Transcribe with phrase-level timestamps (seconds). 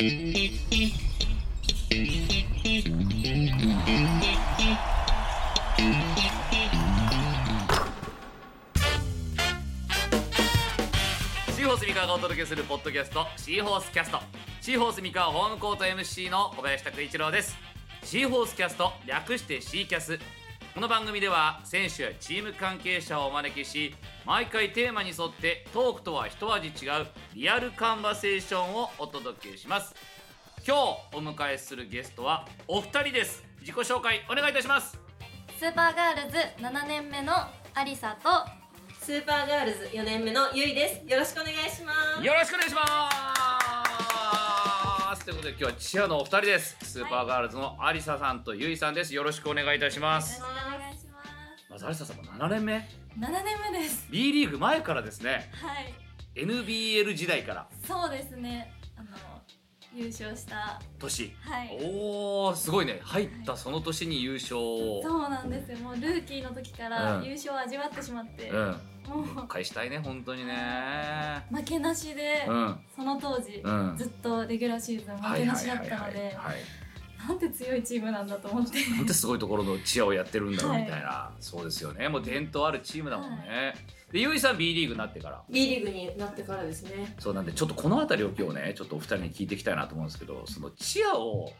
[0.00, 0.08] シー
[11.66, 14.20] ホース三河がお届けするポッドキャストシーホースキャスト。
[14.62, 17.58] シーホース三河ホームコート MC の小林拓一郎です。
[18.02, 20.18] シーホースキャスト略してシーキャス。
[20.74, 23.94] この番組では選手やチーム関係者をお招きし
[24.26, 29.94] 毎回テーマに沿ってトークとは一味違うリアルカンバセーションをお届けします。
[30.66, 33.42] 今日お迎えするゲストはお二人です。
[33.60, 34.98] 自己紹介お願いいたします。
[35.58, 37.32] スーパーガールズ7年目の
[37.74, 38.28] アリサと
[39.00, 41.10] スーパーガールズ4年目のゆいです。
[41.10, 42.24] よろしくお願いします。
[42.24, 43.10] よろしくお願いしま
[45.16, 45.24] す。
[45.24, 46.76] ということで今日はチアのお二人です。
[46.82, 49.14] スーパーガールズのアリサさんとユイさんです。
[49.14, 50.40] よろしくお願いいたします。
[50.40, 50.99] よろしくお願いし
[51.70, 52.80] ままずアリサさんも7年目。
[52.80, 54.08] す7年目です。
[54.10, 55.48] B リーグ前からですね。
[55.52, 55.94] はい。
[56.34, 57.68] NBL 時代から。
[57.86, 58.72] そうですね。
[58.96, 59.08] あの
[59.94, 60.82] 優勝した。
[60.98, 61.32] 年。
[61.42, 61.78] はい。
[61.80, 63.00] おおすごいね。
[63.04, 65.00] 入ったその年に優勝を。
[65.00, 65.78] そうなんですよ。
[65.78, 67.24] もうルーキーの時からうん。
[67.24, 68.76] 優勝を味わってしまって、うん。
[69.36, 69.46] もう。
[69.46, 71.46] 返したいね本当にね。
[71.52, 72.80] 負けなしで、うん。
[72.96, 73.96] その当時、うん。
[73.96, 76.56] ずっとレギュラーシーズン負けなしだったのはいではい
[77.28, 78.78] なんて強いチームなんだと思って。
[78.90, 80.82] なんてすごいところのチアをやってるんだろうはい。
[80.82, 82.08] みたいな、そうですよね。
[82.08, 83.74] もう伝統あるチームだもんね、
[84.10, 85.42] でユイさん B リーグになってから。
[85.50, 87.14] B リーグになってからですね。
[87.18, 91.52] そうなんでちょっとこの辺りを今日ねちょっとお二人に聞いていきたいなと思うんですけどそのチアを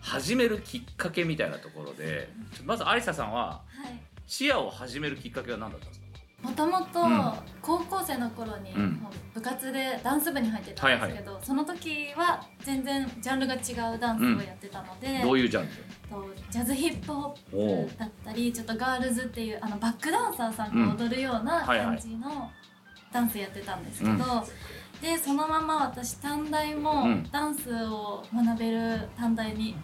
[0.00, 2.28] 始めるきっかけみたいなところで
[2.64, 4.00] まずアリサさんははい。
[4.28, 6.05] チアを始めるきっかけは何だったんですか？
[6.46, 7.32] もともとうん。
[7.60, 8.72] 高校生の頃に、
[9.34, 15.70] 部活でダンス部に入ってたんですけど、その時は全然ジャンルが違うダンスをやってたので、どういうジャンル？
[16.08, 22.48] とジャズヒップホップだったりちょっとガールズっていうあのバックダンサーさんが踊るような感じの
[23.12, 24.18] ダンスやってたんですけど、うん。
[25.02, 27.28] でそのまま私短大もうん。
[27.32, 29.74] ダンスを学べる短大に、へ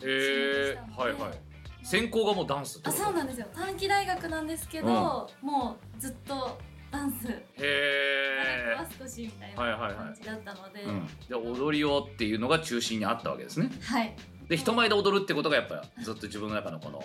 [0.00, 1.51] えはいはい
[1.82, 3.46] 専攻がもうダンスあそうなんですよ。
[3.54, 6.58] 短期大学なんですけど、もうずっと
[6.90, 7.28] ダンス。
[7.28, 9.94] へえエは少しみたいなはいはいはい。
[9.94, 13.70] 感じだったので、うん、で踊りをっていうのが中心にあったわけですね。
[13.82, 14.14] はい。
[14.48, 17.04] で人前で踊るってことがやっぱずっと自分の中のこの、は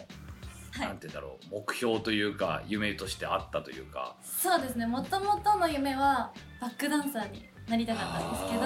[0.78, 0.80] い。
[0.80, 4.16] なんて言うんだろう目標というか夢としてあったというか。
[4.22, 4.86] そうですね。
[4.86, 8.62] もともとの夢はバックダンサーになりたかったんですけど。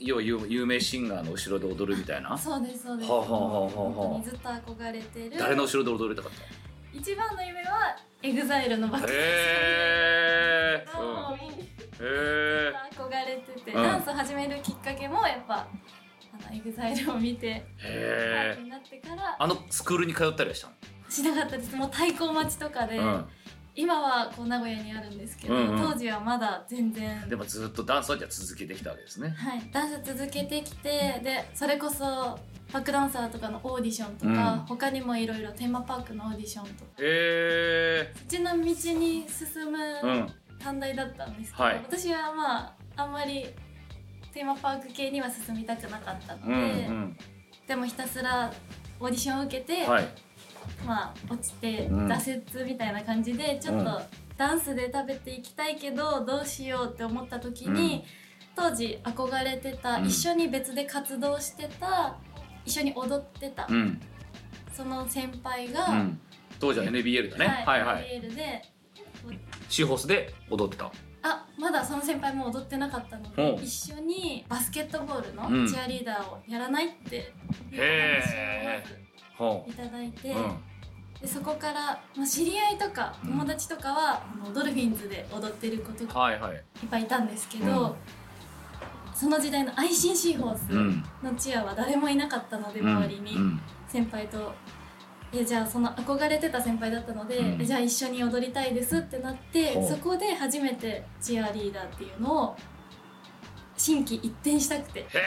[0.00, 2.36] 要は有有名シンガーの後ろで踊るみたいな？
[2.38, 3.10] そうですそうです。
[3.10, 5.36] はあはあはあはあ本当にずっと憧れてる。
[5.38, 6.32] 誰の後ろで踊りたかっ
[6.92, 9.06] 一番の夢はエグザイルのバッた。
[9.06, 9.22] クダンへ
[10.82, 11.04] えサー
[12.96, 13.82] 憧れてて、うん。
[13.82, 15.68] ダンスを始めるきっかけもやっぱ
[16.32, 19.36] あのエグザイルを見てファンになってから。
[19.38, 20.72] あのスクールに通ったりはしたの？
[21.10, 21.76] しなかったです。
[21.76, 23.26] もう太鼓待ちとかで、うん
[23.74, 25.92] 今はこう名古屋にあるんですけど、うんうん。
[25.92, 27.28] 当時はまだ全然。
[27.28, 29.30] でもずっとダンスはじゃあ続けてきたわけですね。
[29.30, 32.04] はい、ダンス続けてきてでそれこそ
[32.72, 34.58] バックダンサーとかのオーディションとか、うん。
[34.66, 36.90] 他にもいろいろテーマパークのオーディションとか。
[36.98, 38.74] へえそっちの道に
[39.28, 41.76] 進むうん短大だったんですけど、はい。
[41.76, 43.46] 私はまああんまり
[44.32, 47.16] テーマパーク系には進みたくなかったのうで、ん。
[47.66, 48.52] でもひたすら
[48.98, 50.08] オーディションを受けて、うんはい
[50.86, 52.06] まあ落ちてうん。
[52.06, 54.02] 挫折みたいな感じでちょっとうん
[54.40, 58.04] ダンスで食べていきたいけどどうしようって思った時に、
[58.56, 60.06] 当時憧れてた、うん。
[60.06, 62.16] 一緒に別で活動してた
[62.64, 64.00] 一緒に踊ってた、うん。
[64.72, 66.20] その先輩が、うん。
[66.58, 67.64] 当時は NBL だね。
[67.66, 68.62] はいはい NBL で
[69.68, 70.90] シーホースで踊ってた。
[71.22, 75.64] あまだその先輩も踊ってなかったので一緒にバスケットボールうん。
[75.64, 77.24] のチアリーダーをやらないっていう
[77.72, 79.09] へ話をほまず
[79.68, 80.34] いただいて、
[81.20, 83.30] でそこから、まあ、知り合いとかうん。
[83.32, 87.94] 友達とかは、あのドルフィンズで踊ってる子とかはいっぱいいたんですけど、うん。
[89.14, 91.04] その時代の ICC ホースうん。
[91.22, 93.60] のチアは誰もいなかったので、周りに、うん。
[93.88, 94.52] 先輩と。
[95.32, 97.62] えじゃあその憧れてた先輩だったので、うん。
[97.62, 102.56] えじゃあ一緒に踊りたいですってなってそこで初めてチアリーダーっていうのを
[103.76, 105.00] 心機一転したくて。
[105.00, 105.20] へえ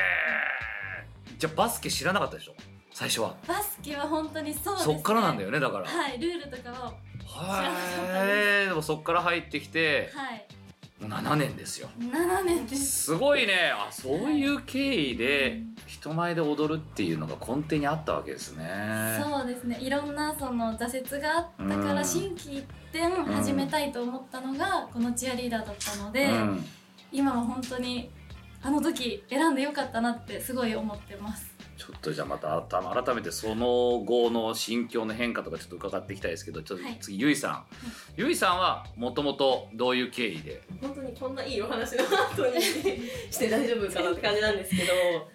[1.38, 2.56] じゃあバスケ知らなかったでしょ？
[2.94, 3.36] 最初は。
[3.48, 4.94] バスケは本当にそうですね。
[4.96, 5.86] そっからなんだよねだから。
[5.86, 6.94] はいルールとか
[7.26, 7.72] は
[8.26, 10.46] へえでもそっから入ってきてはい。
[11.02, 11.90] もう7年ですよ。
[12.00, 13.04] 7年です。
[13.06, 13.72] すごいね。
[13.76, 14.80] あそういう経
[15.10, 19.20] 緯で人前で踊るっていうのが根底にあったわけですね。
[19.22, 19.80] そうですね。
[19.82, 21.96] いろんなその挫折があったかうん。
[21.96, 26.66] ら心機一転始めたいと思ったのがこのチアリーダーだったので、うん。
[27.12, 28.10] 今は本当に
[28.62, 32.62] あの時選んでよかったなってすごい思ってますちょっとじゃあまた
[33.04, 37.64] 改めてその後の心境の変化とかちょっと伺っていきたいですけどちょっと次、ゆいさん、
[38.16, 38.34] ゆい。
[38.36, 40.62] さんはもともとどういう経緯で？
[40.82, 44.92] 本当にこんないいお話の後にして大丈夫かなって感じなんですけど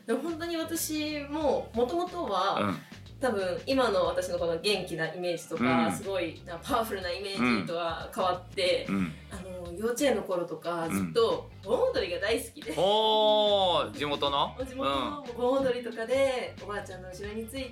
[0.06, 2.78] でも本当に私ももともとは、うん。
[3.20, 14.56] 多分今の私のこの元気なイメージとか、うん、すごいパワフルなイメージとは変わって、うん、あの幼稚園の頃とかずっと盆踊りが大好きで、うん、お地元の？
[14.68, 17.68] 地元の盆踊りとかでおばあちゃんの後ろについて、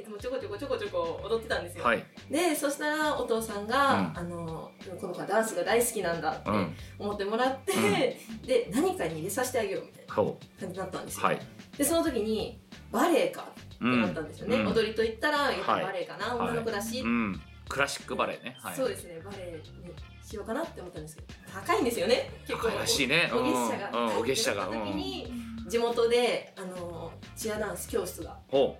[0.00, 6.50] いつもちょこちょこちょこちょこ踊ってたんですよ、はい、でそしたらお父さんが、あのこの子はダンスが大好きなんだって
[6.98, 11.40] 思ってもらって、で何かに入れさせてあげようみたいな感じになったんですよ、はい、
[11.76, 12.60] でその時に
[12.90, 19.20] バレエかって思ったんですよね、うん、踊りといったらやっぱりバレエかな、はい、女の子だし、うん、クラシックバレエね、はい、そうですね。
[19.24, 22.30] バレエにしようかなって思ったんですけど高いんですよね。
[22.46, 23.30] 結構高いしいね。
[23.32, 24.66] お月謝が、うん、お月謝が。
[24.66, 25.32] 時に、
[25.68, 28.36] 地元であのチアダンス教室が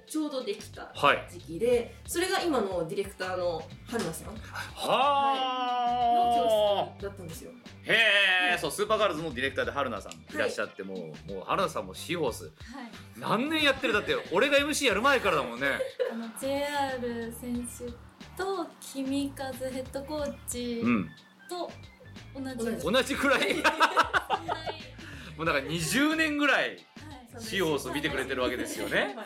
[0.06, 0.92] ちょうどできた
[1.30, 4.34] 時期で、はい、それが今のディレクターの春菜さん。
[4.74, 7.50] は、はい、の教室だったんですよ。
[7.84, 7.96] へ
[8.54, 10.16] え、そうスーパーガールズのディレクターで春菜さんい。
[10.36, 10.98] らっしゃって、もう
[11.32, 12.52] もう春菜さんもシーホース、はい、
[13.18, 15.66] 何年やってるだって俺が MC やる前からだもんね。
[16.12, 17.86] あの JR 選手
[18.36, 20.82] と君和ヘッドコーチ
[21.52, 21.70] と
[22.34, 23.54] 同じ、うん、同じくらい。
[25.36, 26.78] もうだから20年ぐらい
[27.38, 29.16] シーホース見てくれてるわけですよね。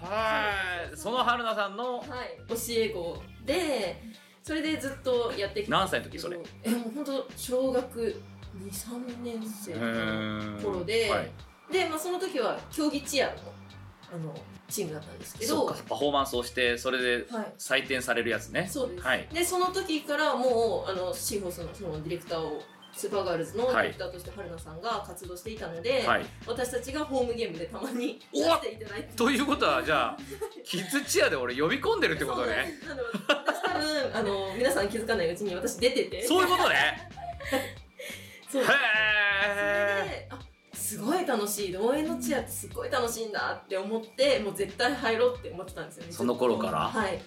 [0.00, 0.96] はい。
[0.96, 2.06] その春菜さんの、はい、
[2.48, 4.02] 教え子で
[4.42, 5.78] それでずっとやってきた。
[5.78, 6.38] 何歳の時それ？
[6.62, 8.22] えもう本当小学
[8.58, 11.30] 23年生の頃で、はい、
[11.72, 13.34] で、まあ、その時は競技チアの
[14.12, 14.34] あの
[14.68, 17.26] チームだったんですけどパフォーマンスをしてそれで
[17.58, 22.62] 採点されるやつね、はい、そうです、はい、でその時からもうあのシーホースのそのディレクターを
[22.92, 29.16] スーパーガールズのディレクターとして春菜さんが活動していたので、はい、私たちがホームゲームでたまに出していただいて。
[29.16, 30.16] ということはじゃあ
[30.64, 32.74] キッズチアで俺呼び込んでるってことね。
[33.28, 36.26] 私多分あの皆さん気づかないうちに私出てて。
[36.26, 37.10] そういうことね。
[38.50, 38.64] そう。
[38.64, 40.28] へえ
[40.90, 41.76] すごい楽しい。
[41.76, 46.12] 応援のチアってすごい楽しいんだって思ってもう絶対入ろうって思ってたんですよね。
[46.12, 46.80] その頃から？
[46.88, 47.22] はい。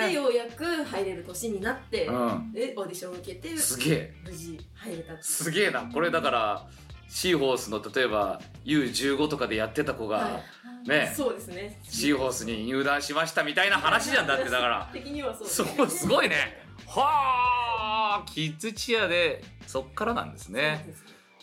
[0.00, 4.14] それでようやく入れる年になって、うん、でオーディションを受けてすげえ。
[4.24, 5.80] 無事入れたすげえな。
[5.92, 6.68] これだから
[7.08, 10.40] シーホースの例えば U15 とかでやってた子が、は
[10.86, 11.12] い、ね。
[11.16, 11.80] そうですね。
[11.82, 14.90] シーホースに入団しましたみたいな話じゃんだってだから。
[14.94, 16.64] 的にはそうそうすごいね。
[16.86, 20.86] はあキッズチアでそっからなんですね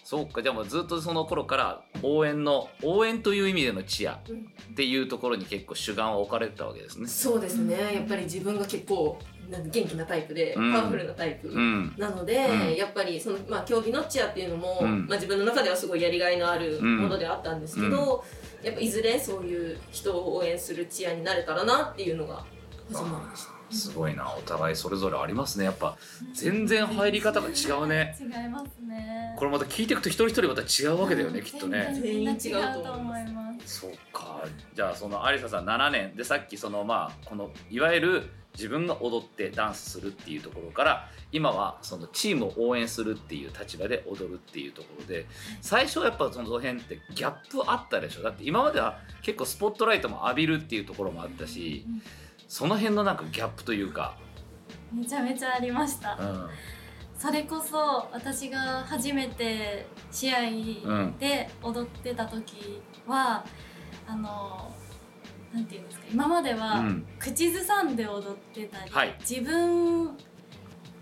[0.09, 7.09] そうかじゃあもうずっとその頃から応援の応援という意味でのチアっていうところに結構主眼を置かれてたわけですね。
[7.09, 7.75] そうですね。
[7.93, 9.19] やっぱり自分が結構
[9.49, 11.49] 元気なタイプで、パワフルなタイプ。
[11.97, 18.23] なので、うん、やっぱりその、まあ、競技のチアっていうのも、うん、まあ、自分の中ではすごいやりがいのあるものであったんですけど、
[18.61, 22.45] うん、やっぱいずれそういう人を応援するチアになれたらなっていうのが
[22.93, 23.56] 始まりました。
[23.69, 24.33] すごいな。
[24.33, 25.65] お互いそれぞれありますね。
[25.65, 25.97] やっぱ
[26.33, 28.15] 全然入り方が違うね。
[28.19, 29.35] 違いますね。
[29.37, 31.97] これまた聞いていくと一人一人また違うわけだよね、きっとね。
[32.01, 33.79] 全員違うと思います。
[33.81, 34.43] そうか。
[34.73, 36.15] じゃあその有沙さん7年。
[36.15, 45.27] でさっきそのまあこのいわゆる自分が踊ってダンスするっていうところから今はそのチームを応援するっていう立場で踊るっていうところで
[45.61, 48.23] 最初はやっぱその辺ってギャップあったでしょ。
[48.23, 52.01] だって今までは結構スポットライトも浴びるっていうところもあったし、うん
[52.47, 54.17] その辺のなんかギャップというか。
[54.93, 56.49] めちゃめちゃありました、うん、
[57.17, 60.41] それこそ私が初めて試合
[61.19, 63.43] で踊ってた時は、
[64.07, 64.71] うん、あの
[65.53, 66.83] なんていうんですか今までは
[67.19, 70.05] 口ずさんで踊ってたり、はい、自分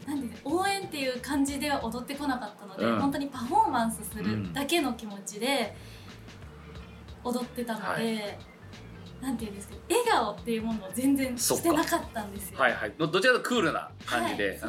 [0.06, 5.76] なんて応援っていう感じでは踊ってこなかったので、うん、本当にパフォーマンスするだけの気持ちで
[7.24, 8.40] 踊ってたので、はい
[9.22, 12.60] なんていうんですか笑顔っていうものを全然してなかったんですよ。
[12.60, 12.94] はいはい。
[12.98, 14.50] どちらかとクールな感じで。
[14.50, 14.60] はい、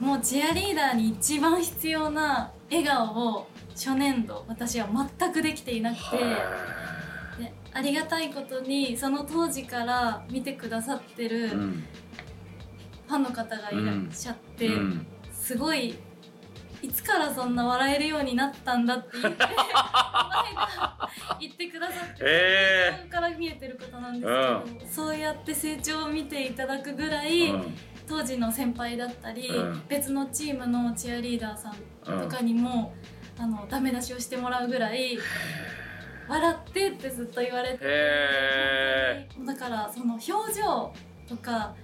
[0.00, 6.18] うん、もうチアリーダーに一番必要な笑顔を初年度私は全くできていなくて。
[7.38, 15.96] でありがたいことにその当時から見てくださってるファンの方がいらっしゃって、うん、すごい
[16.82, 19.44] いつからそんな笑えるようになったんだって言って
[21.40, 27.74] 言ってくださって、えー、から見えてる方なんですけど、うん、そうやって成長を見ていただくぐらい、うん、
[28.08, 32.94] 当時の先輩だったり、うん、別のチームのチアリーダーさんとかにも、
[33.38, 35.18] あのダメ出しをしてもらうぐらい。
[36.28, 39.28] 笑ってってずっと言われて。
[39.44, 40.92] だからその表情
[41.28, 41.74] とか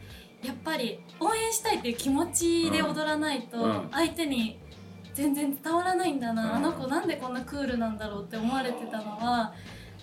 [0.43, 4.61] やっぱり応援したいっていう気持ちで踊らないと相手に
[5.17, 9.51] 全然伝わらないんだな、あの子なんでこんなクールなんだろうって思われてたのは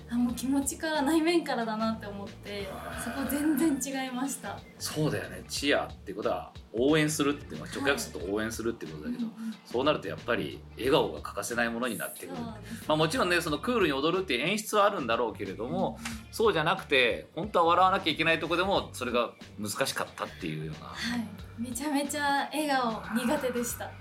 [0.10, 2.68] あもう気持ちから内面からだなって思って
[3.04, 4.60] そこ全然違いました。
[4.80, 5.44] そうだよね。
[5.48, 9.34] チアってことは応援するっていうのは直訳すると応援するってことだけど、はい、
[9.66, 21.28] そうなるとやっぱり笑顔が欠かせないものになってくる、まあ、もちろんねそのクールに踊るっていう演出はあるんだろうけれども、うん、そうじゃなくて本当は笑わなきゃいけないとこでもそれが難しかったっていうような、はい、
[21.60, 23.92] めちゃめちゃ笑顔苦手でした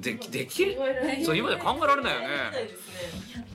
[0.00, 0.76] でできる。
[1.24, 2.26] そう今で考えられないよね。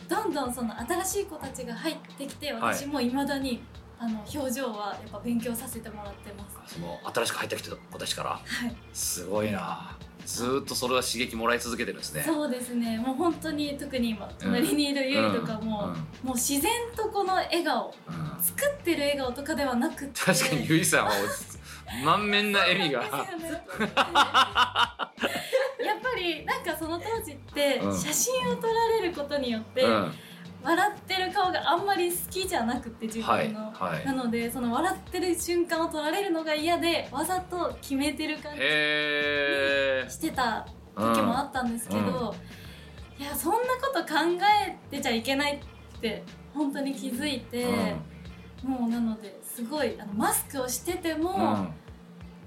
[0.10, 3.64] どんどんその新しい子たちが入ってきて私もいまだに、
[3.98, 6.76] あの表情はやっぱ勉強させてもらってます。
[6.76, 9.98] その新しく入ってきた子たちから、はい、すごいな。
[10.26, 12.22] ずっとそれは刺激もらい続けてるんですね。
[12.24, 12.98] そうですね。
[12.98, 15.92] もう本当に特に今隣にいるゆいとかも、うん。
[15.92, 21.12] うん、もう自然とこの笑顔、うん、作ってる笑顔とかではなくて確かにゆいさんは
[22.04, 23.02] 満面な笑みが。
[23.02, 23.12] やっ
[26.02, 30.12] ぱりなんかその当時って写真を撮られることによって、うん。
[30.64, 38.66] 笑ってる顔があんまり好きじゃなくて自分の、はいはい、なのでその笑ってる瞬間を撮られるのが嫌でわざと決めてる感じに
[40.12, 42.06] してた時もあったんですけど、うん。
[42.06, 42.14] うん、
[43.24, 44.20] いやそんなこと考
[44.68, 47.66] えてちゃいけないって本当に気づいて、
[48.64, 51.74] うん、もうなのですごいあのマスクをしてても、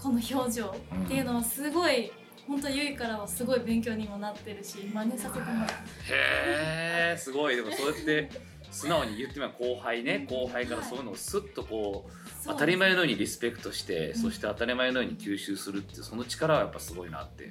[0.05, 2.13] この表情っていうのはすごい
[2.47, 7.57] 本当ゆいからはすごい勉強にもなってるし真似させてもらへえすごい。
[7.57, 8.31] でもそうやって
[8.71, 12.11] 素直に言ってみれば後輩ね後輩からそういうのをスッとこう、
[12.45, 17.51] 当たり前のようにリスペクトして、そして当たり前のように吸収するってその力はやっぱすごいなって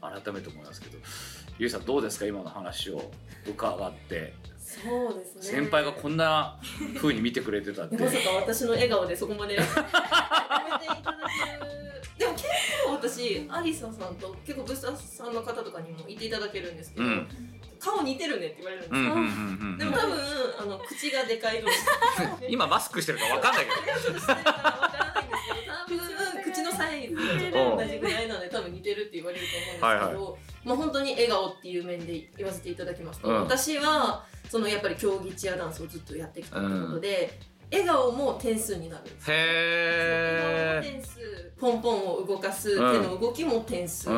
[0.00, 0.96] 改めて思いますけど。
[1.58, 3.10] ゆいさんどうですか今の話を
[3.46, 4.32] 伺って。
[4.58, 5.42] そうですね。
[5.42, 6.58] 先輩がこんな
[6.96, 7.96] ふうに見てくれてたって。
[8.02, 9.58] まさか私の笑顔でそこまで
[10.78, 11.80] ていただける
[12.18, 12.44] でも結
[12.86, 17.28] 構私アリサさんと結構ブスターさんの方とかにもいていただけるんですけど、うん、
[17.78, 20.18] 顔似てるねって言われるんですよ、でも多分
[20.60, 21.68] あの口がでかいの
[22.48, 23.70] 今マスクしてるか分かんないけ
[24.10, 24.20] ど。
[26.50, 27.16] 口のサイズ
[27.50, 41.20] と同じぐらいなので多分似てるって言われると思うんですけど、はいはい、まあ本当に笑顔っていう面で言わせていただきますと、うん、私はそのやっぱり競技チアダンスをずっとやってきたということで、うん、笑顔も点数になるへ点数
[41.58, 44.08] ポンポンを動かす、手の動きも点数、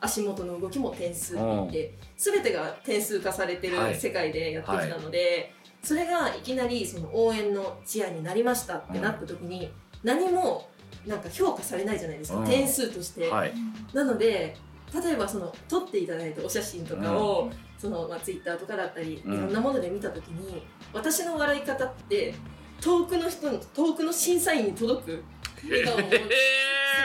[0.00, 5.28] 足元の動きも点数って言って、全てが点数化されてる世界でやってきたので、はい。
[5.28, 9.70] はい、それがいきなりその応援のチアになりましたってなった時に、
[10.02, 10.68] 何も
[11.06, 13.52] なんか評価されないじゃないですか、点数として、はい、
[13.94, 14.56] なので
[14.92, 20.62] 例えばその撮っていただいたお写真とかを、そのまあ、ツイッターとかだったり、いろんなもので見た時に
[20.92, 22.34] 私の笑い方って
[22.80, 25.24] 遠くの人遠くの審査員に届く
[25.64, 26.04] 笑顔をし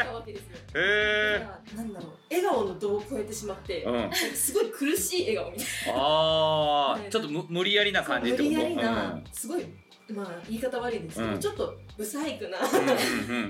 [0.06, 0.48] たわけですよ。
[0.76, 1.76] へえ。
[1.76, 6.00] なんだろう笑顔の度を超えてしまって、うん、すごい苦しい笑顔みたいな。
[6.00, 8.50] ああ、ちょっとむ無理やりな感じってこと？
[8.50, 9.66] 無理やりな、すごい
[10.10, 12.58] まあ言い方悪いんですけど、うん、ちょっと不細工な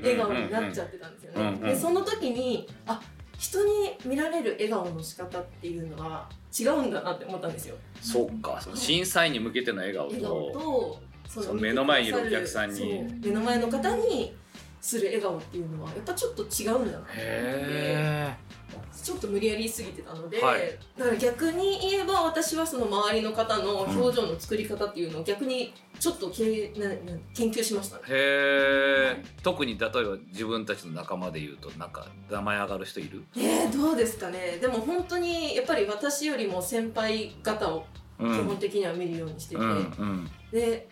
[0.01, 1.69] 笑顔になっちゃってたんですよね。
[1.69, 3.01] でその時にあ
[3.37, 7.75] 人に見られる笑顔の仕方っていうのは違うんだなって思ったんですよ。
[8.01, 11.01] そっか、その審査員に向けての笑顔と、と
[11.41, 13.03] その目の前にいるお客さんに。
[13.23, 14.35] 目の前の方に
[14.81, 18.53] する笑顔っていうのはやっぱちょっと違うんだなって
[19.01, 20.61] ちょっと無理やりすぎてたので、はい、
[20.97, 26.95] だから逆に言えば私はその周りの方の表情の作り方っていうのを逆にちょっとけなな
[27.33, 28.03] 研究しましたね。
[28.09, 33.23] へえ、特に例えば自分たちの仲間で言うとなんか名前上がる人いる？
[33.37, 34.57] えー、どうですかね。
[34.59, 37.85] でも本当にやっぱり私よりも先輩方を
[38.19, 40.87] 基本的には見るようにしてて、うんうんうん、で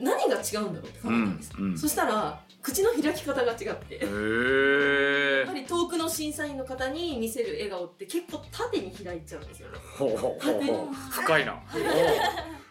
[0.00, 3.66] 何が違うんだろうって考えたんです、うんうん、そしたら口の開き方が違って。
[3.66, 9.78] やっぱり遠くの審査員の方に見せる笑顔って結構縦に開いちゃうんですよね。
[10.40, 10.72] 縦に。
[11.10, 11.62] 深いな。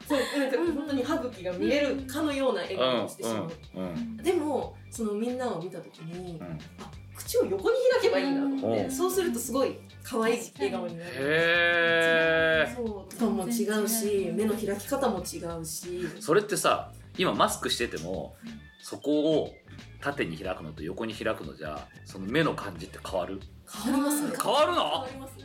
[0.08, 3.84] そうなんか本当に歯茎が見えるかのような笑顔をしてしまう、うん。
[3.84, 11.10] うん、でもそのみんなを見た時に、うん、あ口を横に開けばいいんだと思って、そうするとすごい可愛い笑顔になる。
[11.12, 13.16] へえそう。
[13.16, 16.08] トーンも違うし目の開き方も違うし。
[16.20, 18.36] それってさ今マスクしてても
[18.82, 19.54] そこを
[20.02, 23.40] 縦に開くのと横に開くのじゃその目の感じって変わる。
[23.84, 24.36] 変わりますね。
[24.42, 24.84] 変わるの？
[24.84, 25.44] 変わりますね。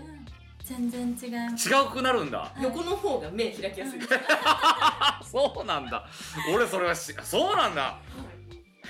[0.64, 1.68] 全然違います。
[1.70, 2.52] 違くなるんだ。
[2.60, 4.00] 横の方が目開きやすい
[5.24, 6.06] そうなんだ。
[6.54, 7.98] 俺それはしそうなんだ、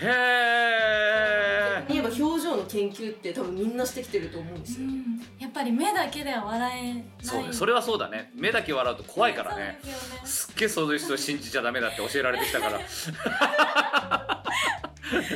[0.03, 7.05] へえ言えば表情の研究って多分みんなしてきてると思うんですよ、うん、やっぱり目だけでは笑えない。
[7.23, 7.53] そうね。
[7.53, 8.31] それはそうだね。
[8.35, 9.63] 目だけ笑うと怖いからね。
[9.63, 9.81] ね
[10.25, 12.81] すっげえそういう人信じちゃダメだって教えられてきたから。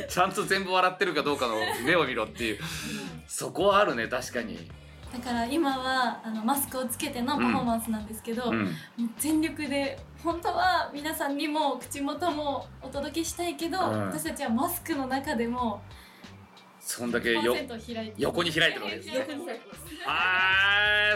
[0.07, 1.55] ちゃんと全部笑ってるかどうかの
[1.85, 2.59] 目を見ろっていう。
[3.27, 4.69] そこはあるね確かに。
[5.11, 8.73] だから今はあのマスクをつけてのパフォーマンスなんですけど、うん、もう
[9.17, 14.07] 全力で本当は皆さんにも口元もお届けしたいけど、うん。
[14.07, 15.81] 私たちはマスクの中でも
[16.79, 19.15] そんだけよ100%開いて横に開いてるわけですね。
[19.19, 19.59] 横に開い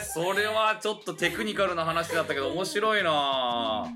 [0.02, 3.88] それはちょっとテクニカルな話だったけど面白いな。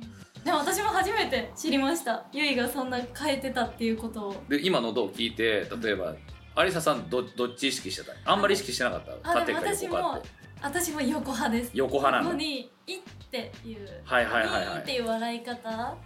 [0.43, 2.25] でも私も初めて知りました。
[2.31, 4.43] ゆいがそんな変えてたっていうことを。
[4.47, 6.15] で今のどう聞いて例えば
[6.57, 8.13] 有沙さんどどっち意識してた？
[8.25, 9.39] あんまり意識してなかった？
[9.39, 10.29] あでも縦か私も横かって。
[10.63, 11.71] 私も横派です。
[11.73, 12.31] 横派なんだ。
[12.31, 12.99] ここに「い」っ
[13.31, 14.77] ていう「はいはいはいはい。
[14.77, 15.97] い」っていう笑い方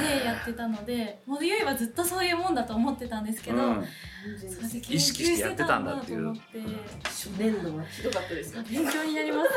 [0.00, 3.86] でやってたのでもうゆいはずっとそういうもんだと思ってたんですけど、うん。
[4.36, 6.40] それで研究意識してやってたんだと思って
[7.04, 9.50] 初年度はひどかったです勉強になります。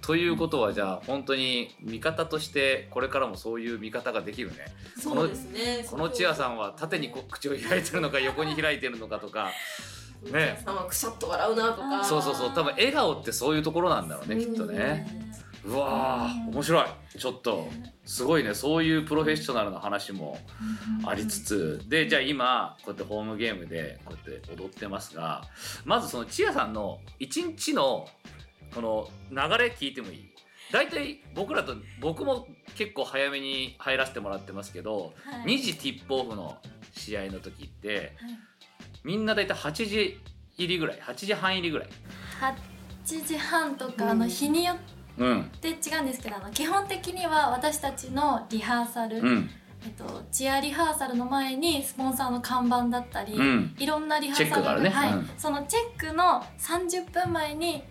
[0.00, 4.66] ということはじゃあ本当に見方としてこれからもそういう見方ができるね。
[4.96, 5.86] そうですね。
[5.90, 9.50] このチアさんは縦にこ口を開いてるのか横に開いてるのかとか
[10.32, 12.04] ねさんはくしゃっと笑うなとか。
[12.04, 12.50] そうそうそう。
[12.50, 15.06] 多分笑顔ってそういうところなんだろうねきっとね
[15.64, 16.86] うわー面白い。
[17.18, 17.68] ちょっと
[18.04, 18.54] すごいね。
[18.54, 20.38] そういうプロフェッショナルな話も
[21.04, 21.82] ありつつ。
[21.88, 25.42] でじゃあ今こうやってホームゲームでこうやって踊ってますが
[25.84, 28.08] まずそのチアさんの一日の
[28.74, 30.30] この流れ聞いてもいい？
[30.72, 35.58] 大体僕らと僕も結構早めに入らせてもらってますけど、はい。
[35.58, 36.56] 2時ティップオフの
[36.92, 38.10] 試合の時ってはい。
[39.02, 40.20] みんな大体8時
[40.56, 41.88] 入りぐらい8時半入りぐらい。
[43.06, 44.76] 8時半とか、うんあの日によっ
[45.18, 45.50] うん。
[45.60, 49.50] て違うんですけどあの基本的には私たちのリハーサル、うん。
[49.84, 53.74] えっと、チアリハーサルの前にスポンサーの看板だったり、うん。
[53.78, 54.90] いろんなリハーサルチェックがあるね。
[54.90, 55.12] はい。
[55.12, 55.30] うん。
[55.38, 57.82] そのチェックの30分前に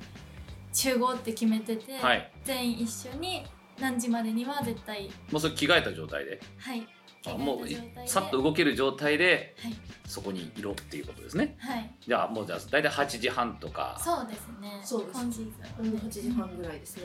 [0.71, 2.31] 集合って決めてて、はい。
[2.43, 3.45] 全員一緒に
[3.79, 6.39] 何時までには絶対もうそれ着替えた状態で。
[6.57, 6.81] はい。
[6.81, 6.98] あ
[7.37, 9.73] もうさっと動ける状態ではい。
[10.05, 11.55] そこにいろっていうことですね。
[11.59, 11.93] はい。
[12.07, 13.99] じゃあもうじゃあ大体8時半とか。
[14.03, 14.81] そうですね。
[14.83, 15.21] そうです。
[15.21, 17.03] 今シーズうんン8時半ぐらいですね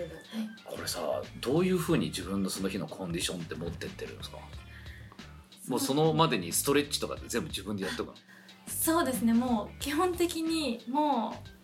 [0.65, 1.01] これさ
[1.41, 4.39] どういうふうに自分のその日のコンディションって持ってってるんですか？
[5.69, 8.15] もうそのまでにストレッチとかって全部自分でやっておくの？
[8.67, 9.35] そうですね。
[9.35, 11.64] もう基本的にもう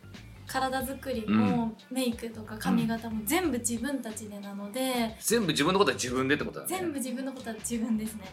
[0.50, 1.37] 体作りうん。
[1.37, 6.76] もメイクとか髪型も全部自分たちでなので、全部自分のことは自分でってことだね。
[6.76, 8.25] 全部自分のことは自分ですね。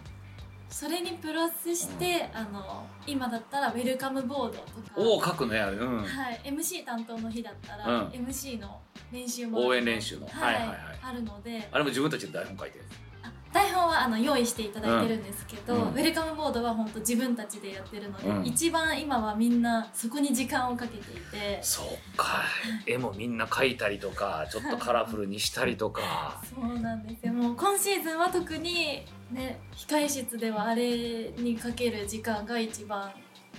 [0.69, 4.63] それにプラスして、あの今だったらウェルカムボードとか。
[4.97, 5.69] おお書くのや。
[5.69, 6.03] るうん。
[6.03, 8.07] はい、MC 担当の日だったら、うん。
[8.07, 10.27] MC の練習も応援練習の。
[10.27, 10.67] はいはいはい。
[10.69, 10.79] はい。
[11.03, 11.69] あるので。
[11.71, 13.06] あれも自分たちで台本書いてるあ
[13.53, 15.81] 台本はあの用意していただいてるんですけど、うん。
[15.81, 18.45] ウェルカムボードは本当自分たちでやってるので、うん。
[18.45, 21.59] 一番今はみんなそこに時間をかけていて。
[21.61, 22.43] そうか。
[22.85, 26.41] 絵もみんな描いたりとかちょっとカラフルにしたりとか。
[26.53, 27.33] そうなんですよ。
[27.33, 33.11] もう今シーズンは特にね控え室ではあれにかける時間が一番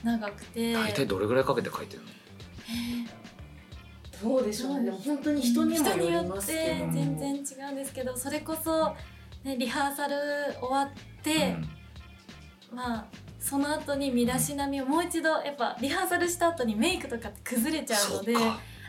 [0.04, 0.74] 長くて。
[0.74, 2.08] 大体どれぐらいかけて描いてるの？
[4.20, 4.86] どうでしょうね。
[4.86, 7.38] でも本当に人にもよ人によっりますけてど全然違
[7.70, 8.94] うんですけどそれこそ、
[9.44, 10.14] ね、リハーサル
[10.60, 11.56] 終わって、
[12.72, 13.06] まあ
[13.38, 18.34] その後に身だしなみをもう一度やっぱリハーサルした後にメイクとかって崩れちゃうので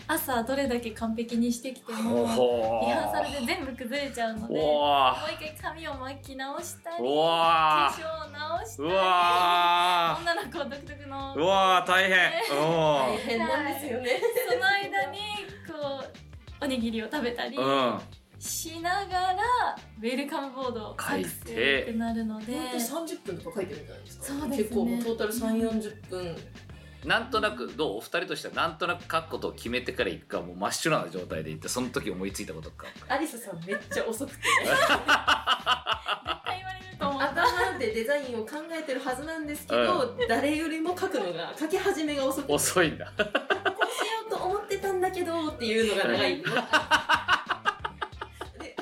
[0.07, 12.31] 朝どれだけ完璧にしてきてもほリハーサルで全部崩れちゃうのでもう一回髪を巻き直したり化粧を直したうりわ女の子独特のうわ大変。
[12.57, 14.19] お大変なんですよね。
[14.49, 15.19] その間に
[15.67, 17.99] こうおにぎりを食べたりうん
[18.39, 19.35] しながら
[19.99, 21.25] ウェルカムボードを作成っ
[21.85, 24.25] てなるので本当に30分とか書いてるんじゃないですか？
[24.25, 24.57] そうですね。
[24.57, 26.37] 結構もうトータル3 4 0分。
[27.05, 27.97] なんとなくどう？
[27.97, 32.87] お二人としてはなんとなく書くことを決めてから行くかもう真っ白な状態で行ってその時思いついたことか。
[33.09, 34.37] アリサさんめっちゃ遅くて。
[34.37, 34.97] 絶対
[36.57, 37.21] 言われると思う。
[37.21, 43.33] 頭でデザインを考えてるはずなんですけど、誰よりも書くのが書き始めが遅くて遅いんだこうしよ
[44.27, 44.99] うと思ってたん。
[44.99, 46.43] だけどっていうのが長いで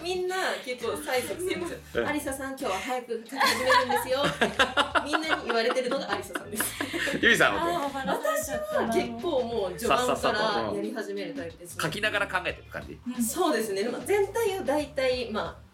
[0.07, 4.23] みんな結構催促するんですうんよ「アリサさん今日は早く書き始めるんですよ」
[5.03, 6.63] みんなに言われてるのがアリサさんです。
[7.21, 7.93] ゆいさんあはーもう？
[7.93, 11.83] バラされちゃったな結構もう序盤からやり始めるタイプですね。
[11.83, 12.97] 書きながら考えてる感じ？
[13.17, 15.67] うんそうですね、まあ、全体を大体まあ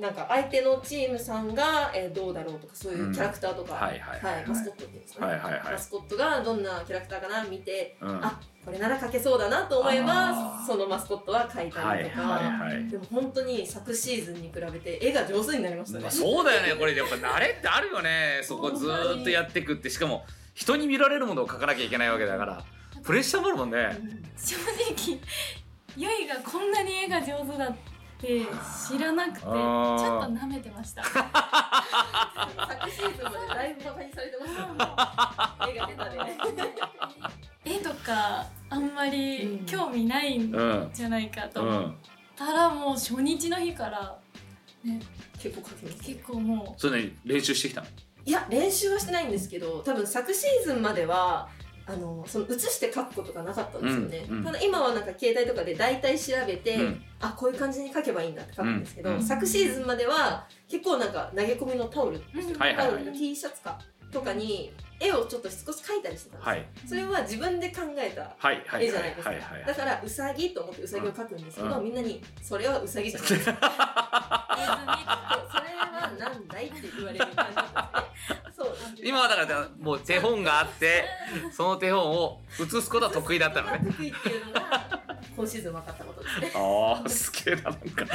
[0.00, 4.34] なんか相手のチームさんが、えーどうだろうとかそういうキャラクターとか、うんはいはいはい。
[4.36, 5.72] はいマスコットっていうんですかね、はいはいはい。
[5.72, 8.24] マスコットがどんなキャラクターかな見てうん。
[8.24, 16.02] あこれなら描けそうだなと思えばそのマスコットは描いたはいりとか、はいはいでも本当に昨シーズンに比べて絵が上手になりましたね。
[16.02, 16.78] まあ、そうだよね。
[16.78, 18.40] これやっぱ慣れってあるよね。
[18.42, 19.88] そこずーっとやってくって。
[19.88, 22.64] しかも人に見られるものを書かなきゃいけないわけだから
[23.02, 23.96] プレッシャーもあるもんね。
[24.36, 25.18] 正直
[25.96, 27.76] ゆいがこんなに絵が上手だっ
[28.20, 28.42] て
[28.88, 31.02] 知らなくてちょっと舐めてました。
[31.04, 36.72] 昨シーズンまでだいぶバカにされてました絵が下手で
[37.64, 41.60] 絵とかあんまりうん興味ないんうんじゃないかと。
[41.62, 41.96] 思っうん。
[42.36, 44.18] たらもう初日の日から、
[44.84, 44.98] ね、
[45.38, 47.86] 結構書きます結構もそれに練習してきたの？
[48.24, 51.48] いや練習はしてないんですけど多分昨シーズンまでは
[51.86, 54.44] あのその写して書くことがなかったんですよね、うんうん。
[54.44, 57.02] ただ今はなんか携帯とかで大体調べて、うん。
[57.20, 59.16] あこういう感じに書けばいいんだって書くんですけど、うん。
[59.16, 59.22] うん。
[59.22, 63.78] 昨シーズンまでは結構なんか投げ込みのタオル、タオル T シャツか
[64.12, 66.66] とかに絵をちょっと少し描いたりしてたんですよ、はい。
[66.86, 68.36] それは自分で考えた
[68.78, 69.32] 絵じゃないですか、
[69.66, 71.84] だからうさぎと思ってうさぎを描くんですけど、うん。
[71.84, 73.30] みんなにそれはうさぎじゃない
[76.20, 78.50] なんだいって言われる感じですね。
[78.56, 81.06] そう今はだからもう手本があって
[81.50, 83.80] その手本を写すことは得意だったのね。
[83.86, 85.00] 得意っていうのが
[85.34, 86.52] 今シーズン分かったことですね。
[86.54, 88.06] ああすげえななんか。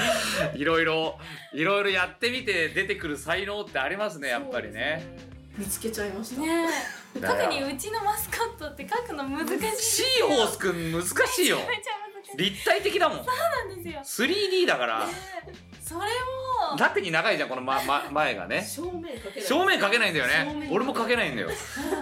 [0.54, 1.20] いろいろ
[1.54, 5.36] いろいろやってみて出てくる才能ってありますねやっぱりね。
[5.58, 6.68] 見つけちゃいました、ね
[7.14, 11.56] 特にうちのマスコットって書くの難しいんですシーホースくん難しいよ。
[11.58, 12.38] めちゃめちゃ難しい。
[12.52, 13.18] 立体的だもん。
[13.26, 14.28] なんですよ。
[14.28, 15.08] 3D だから。
[15.08, 15.14] ね
[15.48, 18.64] えそれも楽に長いじゃんこの、ま ま、前がね。
[18.64, 19.48] 正面かけない。
[19.48, 20.70] 正面かけないんだよね。
[20.72, 21.48] 俺もかけないんだよ。
[21.48, 21.54] う ん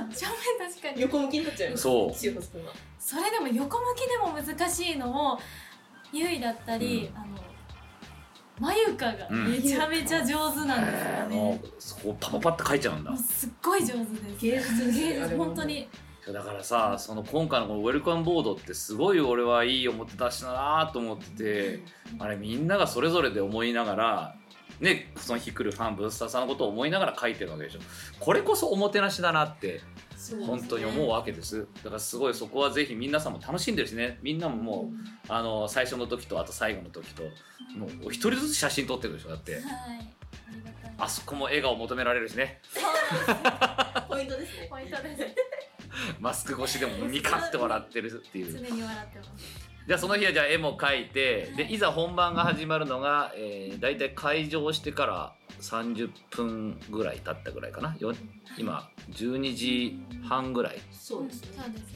[0.09, 0.25] 正
[0.57, 1.01] 面確かに。
[1.01, 1.83] 横向きになっちゃいます。
[1.83, 2.13] そう。
[2.97, 5.39] それでも横向きでも難しいのを
[6.13, 7.25] ゆいだったり、うあの
[8.57, 9.51] 眉かがうん。
[9.51, 13.17] めちゃめちゃ上手なんですよね、もうそこパパパって書いちゃうんだ。
[13.17, 14.45] すっごい上手です。
[14.45, 15.89] 芸術芸術本当に
[16.31, 21.79] だからさその今回のこのウェルカムボードってすごい俺はいい思って出したなと思ってて
[22.17, 24.35] あれみんながそれぞれで思いながら
[24.79, 27.79] ねその日来るファンブースターさんのことを思いながら書いてるわけでしょ。
[28.19, 29.81] これこそおもてなしだなって
[30.45, 31.67] 本当に思うわけです。
[31.83, 34.19] だからすごいそこはぜひ皆さんも楽しんでるしね。
[34.21, 37.23] みんなももうあの最初の時とあと最後の時と
[37.77, 39.55] もうお一人ずつ写真撮ってるでしょだって。
[39.55, 39.63] はい。
[40.97, 42.61] あそこも笑顔求められるしね。
[44.07, 44.67] ポイントですね。
[44.69, 45.52] ポイントです
[46.19, 48.51] マスク越しでもニカって笑ってるっていう。
[48.51, 49.73] 常に笑ってます。
[49.85, 57.95] じゃあその日はじゃあ絵も描いてでいざ本番が始まるのが、えー、大体会場してから30分ぐらい経ったぐらいかな。
[57.99, 58.13] よ
[58.57, 60.77] 今12時半ぐらい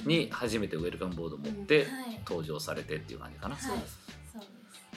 [0.05, 1.87] に初めてウェルカムボード持ってはい。
[2.27, 3.63] 登場されてっていう感じかな、はい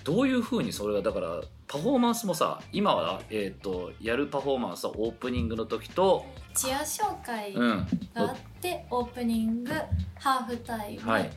[0.05, 7.87] どういうふうにそれがだからパフォーマンスもさ今は、えー、とやるパフォーマンスはオープニングの時と、チア紹介うん。
[8.15, 9.73] があって、オープニング
[10.19, 11.31] ハーフタイムはい、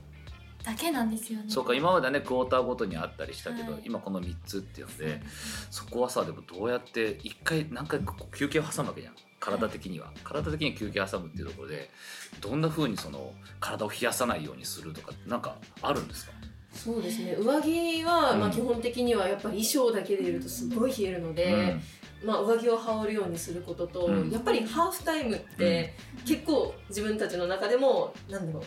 [0.64, 3.82] だけなんですよね、そうか今まではねクォーターごとにあったりしたけど、はい。
[3.86, 5.22] 今この3つっていうので
[5.70, 8.00] そこはさでもどうやって一回何回
[8.36, 9.14] 休憩を挟むわけじゃん。
[9.40, 11.90] 体的には、体的に休憩挟むっていうところで
[12.40, 16.32] どんな風にその体を冷やさないようにするとかなんかあるんですか？
[16.74, 17.36] そうですね。
[17.40, 18.40] 上着は、うん。
[18.40, 21.78] まあ、基本的にはやっぱり衣装だけでいるとすごい冷えるので、
[22.26, 24.30] まあ、上着を羽織るようにすることと、うん。
[24.32, 25.94] やっぱりハーフタイムって
[26.26, 28.64] 結構自分たちの中でもなんだろう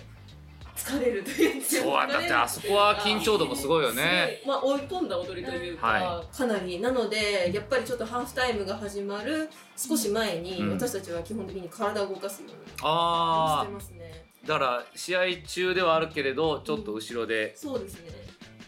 [0.77, 4.43] 疲れるというそうだってあそこは緊張度もすごいよね。
[4.47, 6.81] まあ、追い込んだ踊りというか、はかなり。
[6.81, 10.73] なのでやっぱりちょっとハーフタイムが始まる少し前に、うん。
[10.73, 14.26] 私たちは基本的に体を動かすようにしてあますね。
[14.47, 18.11] あだから試合中ではあるけれどちょっと後ろで、そうですね。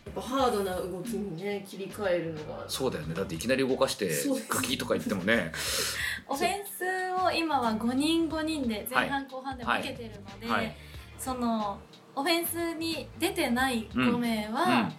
[0.06, 2.64] やっぱハードな動きにね切り替えるのが。
[2.68, 3.14] そうだよね。
[3.14, 4.10] だっていきなり動かして
[4.48, 5.52] ガキとか言ってもね。
[6.28, 6.84] オフェンス
[7.24, 10.74] を今は5人5人で前半後半で分けてるので、はい。
[11.18, 11.78] その
[12.14, 14.90] オフェンスに出てない5名は、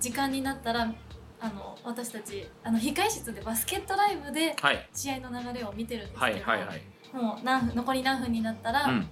[0.00, 0.92] 時間になったら
[1.40, 4.88] あの私たちあの控え室でバスケットライブではい。
[4.92, 6.82] 試合の流れを見てるんですけど、はいはいはい。
[7.12, 9.10] もう何分残り何分になったら、うん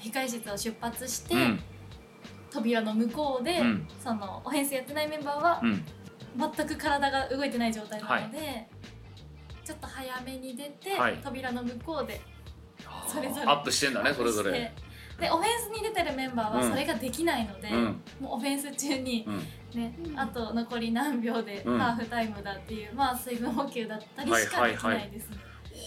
[0.00, 1.60] 控え室を出発して、うん。
[2.50, 3.86] 扉の向こうで、うん。
[4.02, 5.84] そのオフェンスやってないメンバーはうん。
[6.36, 8.68] 全く体が動いてない状態なので、
[9.64, 11.18] ちょっと早めに出て、はい。
[11.22, 12.20] 扉の向こうで
[13.06, 14.72] それぞれアップしてんだねそれぞれ。
[15.20, 17.84] でオフェンスに出てるメンバーはそれができないので、うん。
[18.20, 19.80] もうオフェンス中に、うん。
[19.80, 21.78] ねあと残り何秒でうん。
[21.78, 25.36] ハーフタイムだっていう、まあ水分補給だったりしかできないですね。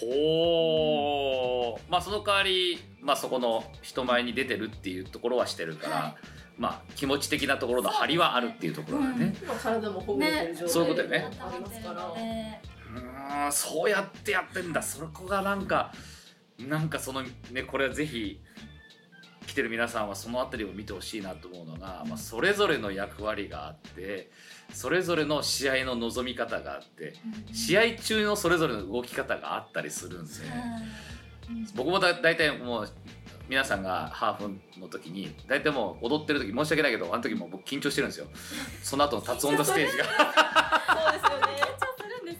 [0.05, 6.15] ほうまあその代わりまあそこの人前に出てるっていうところはしてるから、はい。
[6.57, 9.35] まあ気持ち的なところの張りはあるっていうところだね。
[9.45, 11.37] まあ体もほぐれてる状態そういうことだよね。
[11.39, 12.13] ありますから。
[12.15, 12.61] で
[12.95, 14.81] うーんそうやってやってんだ。
[14.81, 15.91] そこがなんか
[16.59, 18.39] なんかそのねこれはぜひ
[19.47, 24.29] 来てる皆さんはその辺りを見てほしいなと思うのが、まあ、それぞれの役割があって
[24.73, 27.13] それぞれの試合の望み方があって
[27.53, 30.31] 試合中のそれぞれの動き方があったりするんで、
[31.75, 32.89] 僕もだ大体もう
[33.47, 38.27] 皆さんがハーフの時に大体もう踊ってる時申し訳ないけどあの時もう僕緊張してるんですよ。
[38.81, 40.03] その後の「達音だステージが。
[40.05, 41.57] そうですよね。
[41.97, 42.31] するんで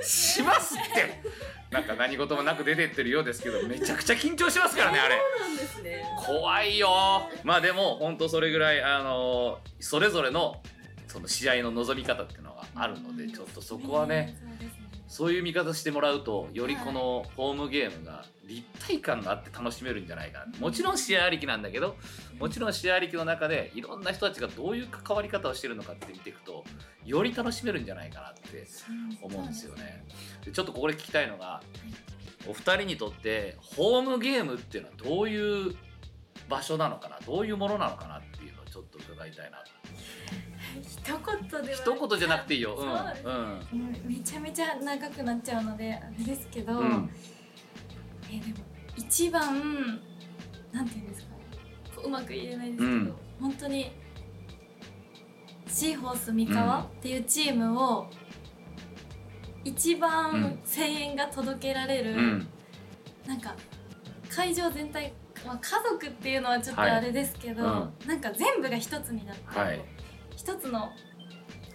[0.00, 0.04] ね。
[0.04, 1.46] しますって。
[1.70, 5.20] なんか何事もなく出てってるようですけどめちゃくちゃ緊張しますからねあれ。
[6.16, 7.28] 怖いよ。
[7.44, 10.62] まあでも本当それぐらいあのそれぞれの
[11.06, 14.36] その試合の望み方っていうのがあるのでちょっとそこはね。
[15.08, 20.58] そういう見方してもらうとよりこのホームゲームが立体感があって楽しめるんじゃないかな。
[20.58, 21.96] もちろん試合ありきなんだけど
[22.40, 26.64] もちろん試合ありきの中でいろんな人たちがどういう関わり方をしてるのかって見ていくと
[27.04, 28.66] より楽しめるんじゃないかなって
[29.22, 30.04] 思うんですよね。
[30.44, 31.62] でちょっとここで聞きたいのが
[32.48, 35.76] お二人にとってホームゲームっていうのはどういう
[36.48, 39.58] 場所なのかなどういうものなのかなっていうのをちょっと伺いたいな
[40.82, 47.10] 一言では一言じゃなくていいよ、うんうん、めちゃめちゃ長くなっちゃうのであれですけど、うん、
[48.30, 48.64] えでも
[48.96, 50.00] 一番
[50.72, 51.28] なんていうんですか
[52.04, 53.92] うまく言えないですけど、うん、本当に
[55.66, 58.06] シーホース三河っていうチームを
[59.64, 62.48] 一番声援が届けられる、うん、
[63.26, 63.54] なんか
[64.28, 65.12] 会場全体、
[65.44, 69.80] まあ、家族っていうのはちょっとあれですけど、はい、なんか全部が一つになって、はい、
[70.36, 70.92] 一つの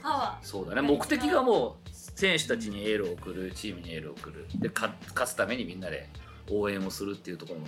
[0.02, 0.46] パワー。
[0.46, 0.82] そうだね。
[0.82, 4.48] 目的がもう選手たちにエールを送るチームにエールを送る。
[4.56, 4.94] で勝
[5.26, 6.08] つためにみんなで
[6.50, 7.68] 応援をするっていうところも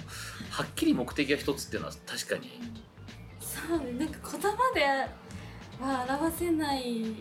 [0.50, 2.60] はっきり目的が一つっていうのは確かに。
[3.40, 4.86] そうねなんか言葉で
[5.80, 7.16] は表せない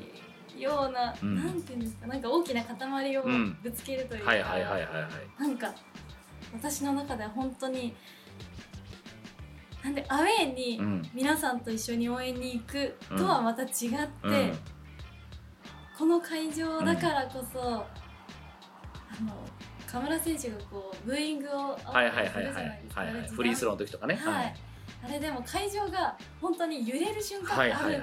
[0.59, 3.23] ような、うん、なんていうんですかなんか大きな塊を
[3.63, 4.89] ぶつけるというか、はいはいはいはいは
[5.39, 5.41] い。
[5.41, 5.75] なんか
[6.53, 7.95] 私の中では本当に
[9.83, 10.81] なんでアウェーに
[11.13, 13.77] 皆さんと一緒に応援に行くとはまた違って、
[14.23, 14.59] うん、
[15.99, 17.85] この会場だからこそ、うん、あの
[19.87, 22.55] 河村選手がこうブーイングをはいはいはいはい。
[22.55, 24.55] はいフリースローの時とかね、はい、
[25.05, 28.03] あれでも会場が本当に揺れる瞬間がある、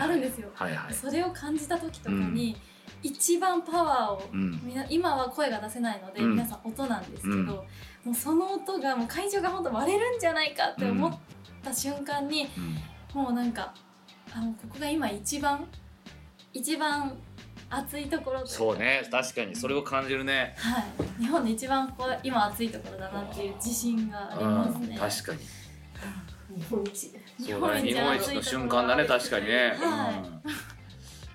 [0.00, 2.56] あるんですよ、はいはい、それを感じた時とかに、
[3.02, 7.64] 一番パワーを、うん、今は声が出せないので、皆さん音なんですけど、
[8.04, 11.18] もうその音がもう会場が本当割れるんじゃないかって思っ
[11.62, 12.48] た瞬間に、
[13.14, 13.72] うん、もうなんか
[14.34, 15.66] あのここが今一番
[16.52, 17.16] 一番
[17.70, 19.56] 暑いところそうね確かに。
[19.56, 20.54] それを感じるね。
[20.58, 21.22] はい。
[21.22, 24.98] 日本で一番こう今暑いところだなっていう自信がありますね。
[24.98, 25.38] 確かに。
[26.60, 27.82] 日本一そうだね。
[27.82, 30.42] 日本一の瞬間だね確かにね、はい、うん。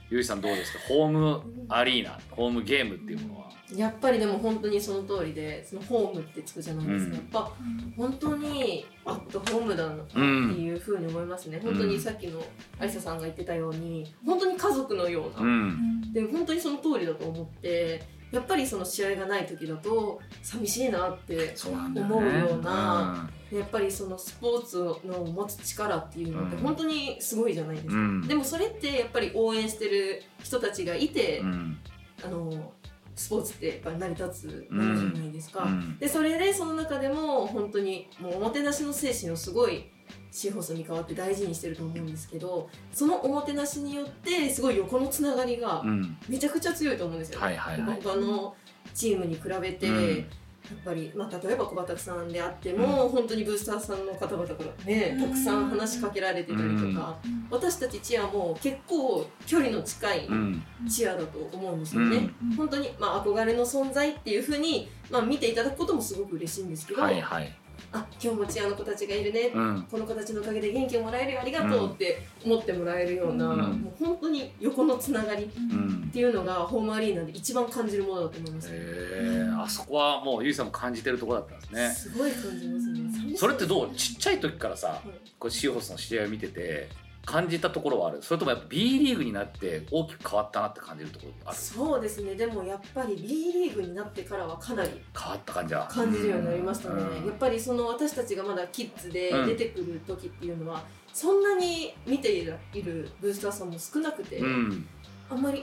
[0.10, 0.80] ゆいさんどうですか？
[0.88, 3.37] ホームアリーナホームゲームっていうものは
[3.76, 7.52] やっぱりでも本当にその通りでそのホームってつくじゃないですか、うん、やっぱ
[7.98, 12.42] 本当にアットホームだなっていうふうに思いますね、うん、本当にさっきの
[12.80, 21.54] ありささんが言ってたように本当に家族のような、うん、で本当にその通りだと思ってやっぱりその試合がない時だと寂しいなって
[21.96, 31.42] 思うようなやっぱりそのスポーツの持つ力っていうのって本当にすごいじゃないですか、でもそれってやっぱり応援してる人たちがいて、
[32.22, 32.74] あの
[33.18, 39.90] スポーツってやっぱり成り立つものじゃないですか、うん、でそれでその中でも本当にもうおもてなしの精神をすごい
[40.32, 45.84] シーホスに変わって大事にしてると思うんですけどそのおもてなしによってすごい横のつながりが
[46.30, 48.56] めちゃくちゃ強いと思うんですよ、はいはいはい、他の
[48.94, 50.18] チームに比べて、うん。
[50.18, 50.24] や
[50.76, 60.30] っぱり、まあ、例えば小畑さんであっても、うん、本当にブースターさんの方々からね、たくさん話しかけられてたりとか、うん、私たちチアも結構距離の近い
[60.90, 62.30] チアだと思うんですよね。
[62.42, 67.56] うん、本当に、まあ、憧れの存在っていうふうに、まあ、見ていただくこともすごく嬉しいんですけど、はいはい
[67.92, 81.90] あ今日もチアの子たちがいるね、うん、この子たちのおかげで元気をもらえるよありがとうって思ってもらえるような、うん、もう本当に横のつながりっていうのがホームアリーナで一番感じるものだと思います、ね、へあそこはもうゆいさんも感じてるところだったんですね。
[81.90, 83.38] すごい感じますね。
[83.38, 83.96] それってどう？
[83.96, 85.00] ちっちゃい時からさ、はい、
[85.38, 86.90] これシーホスの試合を見てて
[87.28, 88.24] 感じたところはある。
[88.24, 91.58] それともやっぱ B リーグになって大きく変わったなって感じるところある？
[91.58, 92.36] そうですね。
[92.36, 95.86] でもやっぱり B リーグになってからはかなり変わった感じは。
[95.88, 100.82] 感じるようになりましたね、やっぱりその私たちがまだキッズで出てくる時っていうのは、
[101.14, 102.58] そんなに見ている
[103.20, 104.88] ブースターさんも少なくて、うん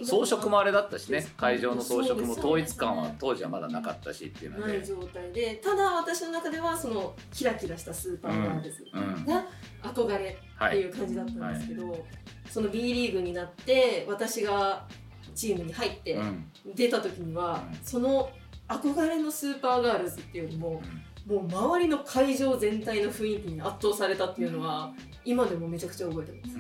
[0.03, 4.73] 装飾もあれだったしね会場の装飾も統一感は当時はまだなかったしっていうので。
[4.73, 8.85] ない状態でただ私の中ではそのキラキラしたスーパーガールズ
[9.27, 9.47] が
[9.83, 11.91] 憧れっていう感じだったんですけど、はい。
[11.93, 12.01] はい、
[12.51, 14.87] その B リーグになって私が
[15.35, 16.19] チームに入って
[16.75, 18.31] 出た時には、うん、その
[18.69, 20.83] 憧れのスーパーガールズっていうよりも、
[21.27, 24.93] もう周りの会場全体の雰囲気に圧倒されたっていうのは、
[25.25, 26.59] 今でもめちゃくちゃ覚えてます。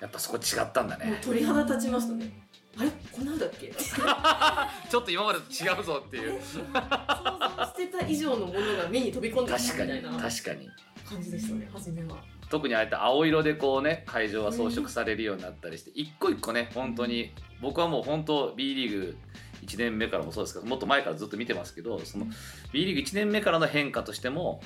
[0.00, 1.20] やっぱそこ違ったんだね。
[1.22, 2.30] 鳥肌立ちましたね。
[2.78, 2.90] あれ？
[3.12, 3.68] こんなんだっけ？
[3.74, 6.40] ちょっと今までと違うぞっていう。
[6.40, 10.68] 想像してた以上のものが目に飛び込んできたみたいな確かに
[11.08, 12.16] 感じでしたね初めは。
[12.48, 19.16] 特にああやって青色でこうね会場が装飾されるようになったりして、一個一個ね本当に僕はもう本当 B リーグ
[19.64, 22.26] 1年目からもそうですけどもっと前からずっと見てますけどその
[22.72, 24.62] B リーグ1年目からの変化としても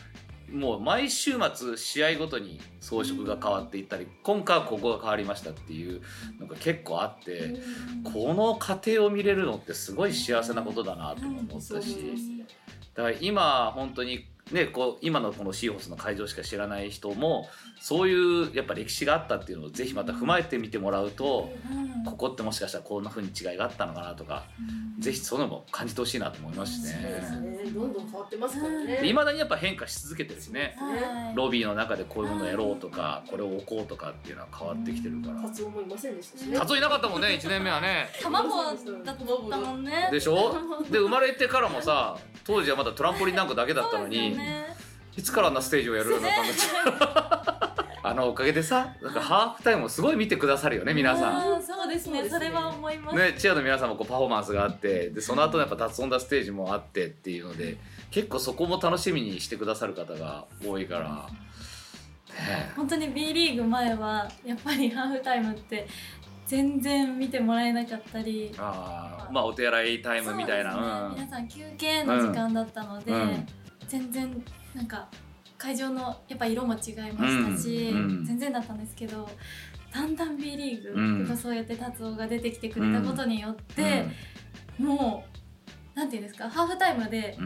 [0.55, 6.01] もう毎週末試合ごとに装飾が変わっていったり今回はここが変わりましたっていう
[6.39, 7.57] のが結構あって
[8.05, 12.47] この過程を見れるのってすごい幸せなことだなと思ったし
[12.95, 17.49] だから今本当にね、こう今のこのシーホスの会場しか知らない人も
[17.81, 21.51] そういうやっぱ歴史があったっていうのをぜひまた踏まえてみてもらうと、
[22.05, 24.45] ここってもしかしたらこんなふうに違いがあったのかなとか、
[24.99, 27.65] ぜひそういうのも感じてほしいなと思いますしね。
[27.75, 29.01] どんどん変わってますからね。
[29.07, 30.77] いまだにやっぱ変化し続けてるしね、
[31.35, 35.41] ロビーの中でこういうものをやろうとか、これを置こうとかっていうのは変わってきてるから。
[35.41, 36.59] カツオもいませんでしたしね。
[36.59, 38.11] カツオいなかったもんね、1年目はね。
[38.23, 38.75] 卵だ
[39.15, 40.11] と思ったもんね。
[40.13, 40.55] でしょ？
[40.91, 44.34] で生まれてからもさ当時はまだトランポリンなんかだけだったのに。
[45.17, 47.55] いつからあんなステージをやるようになったんだ
[48.07, 51.63] あのおかげでさなんかハーフタイムをすごい見てくださるよね皆さん。
[51.63, 52.29] そうですね。
[52.29, 53.17] それは思います。
[53.17, 57.79] ねチアの皆さんもこうパフォーマンスがあってでその後やっぱ脱音だステージもあってっていうので
[58.11, 61.31] 結構そこも楽しみにしてくださる方が多いから、
[62.47, 65.87] ね、本当に B リーグ前はやっぱりハーフタイムって
[66.47, 68.55] 全然見てもらえなかったり。
[68.59, 73.47] あまあお手洗いタイムみたいな、ねうん、皆さん休憩の時間だったので、うん、
[73.89, 74.45] 全然
[74.75, 75.09] なんか
[75.59, 79.29] 会場のやっぱ色も違いましたし、うん、全然だったんですけど
[79.93, 84.07] だんだん B リーグがそうやって達夫が出てきてくれたことによって、
[84.77, 85.25] も
[85.95, 87.39] うなんていうんですかハーフタイムで、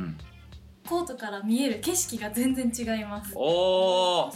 [0.88, 3.34] コートから見える景色が全然違います。
[3.36, 4.32] お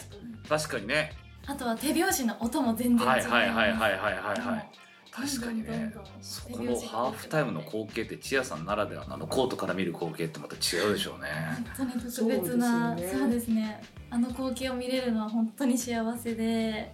[0.46, 1.14] 確かにね。
[1.46, 3.28] あとは手拍子の音も全然違います。
[3.30, 4.70] はいはいはいはいはいはい。
[5.12, 5.92] 確かにね。
[6.22, 11.28] そこのハーフタイムの光景ってチアさんならではのあのコートから見る光景ってまた違うでしょうね。
[11.76, 13.82] 本当に特別なそうですね。
[14.08, 16.90] あの光景を見れるのは本当に幸せで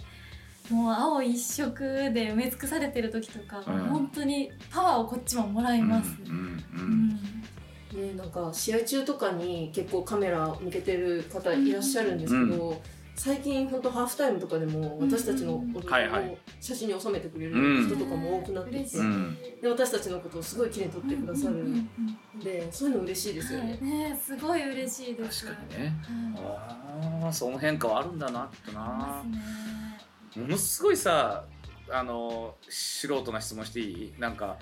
[0.68, 7.20] もう青一色で埋め尽くされてる時とか、うん、本当にパワーをこっちももらいます、うんうん。
[7.94, 8.09] うん。
[8.09, 12.76] ね、なんか試合中とかに結構カメラ向けてる方いらっしゃるんですけど、うん
[13.18, 15.88] 最近本当ハーフタイムとかでも私たちの踊り
[16.33, 18.98] を写真に収めてくれる人とかも多くなってきて、
[19.61, 21.57] で私たちのことをすごいきれいに撮ってくださる。
[21.57, 21.90] ん
[22.42, 23.76] でそういうの嬉しいですよね。
[23.83, 25.46] ねすごい嬉しいです。
[25.46, 25.92] 確かにね。
[26.37, 29.24] ああその変化はあるんだなってな。
[30.37, 31.44] ものすごいさ
[31.90, 34.14] あの素人な質問していい？
[34.20, 34.59] なんか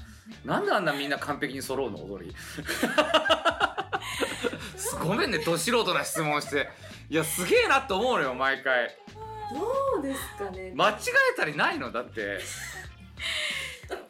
[0.46, 1.98] なんであんなみんな完璧に揃うの？
[1.98, 2.34] 踊り。
[5.02, 6.70] ごめんねど素人な質問して
[7.08, 8.90] いやすげえなって思うのよ毎回。
[9.52, 10.72] どうですかね。
[10.74, 10.94] 間違
[11.34, 11.92] えたりないの？
[11.92, 12.40] だって。
[13.88, 14.00] たま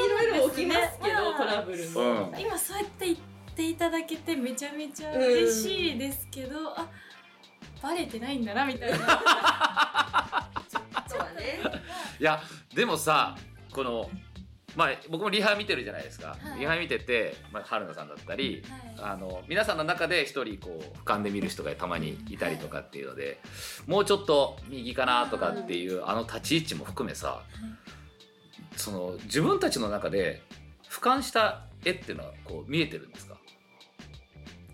[0.00, 3.18] にいろいろ起きますけど、トラブルも、うん、今そうやって言っ
[3.54, 6.88] ていただけてめちゃめちゃ嬉しいですけど、うん、あ
[7.80, 8.98] バレてないんだなみたいな。
[11.06, 11.60] そうね。
[12.18, 12.42] いや
[12.74, 13.36] でもさ
[13.72, 14.10] この
[14.76, 18.62] まあ、僕もリハ見てるじゃないですか、はい、リハ見てて、まあ、春菜さんだったり、
[18.96, 23.38] はい、あの皆さんの中で一人こう俯瞰で見る人がたまにいたりとかっていうので、
[23.86, 27.42] もうちょっと右かなとかっていう、あの立ち位置も含めさ、
[28.76, 30.42] その自分たちの中で
[30.88, 33.31] 俯瞰した絵っていうのはこう見えてるんですか？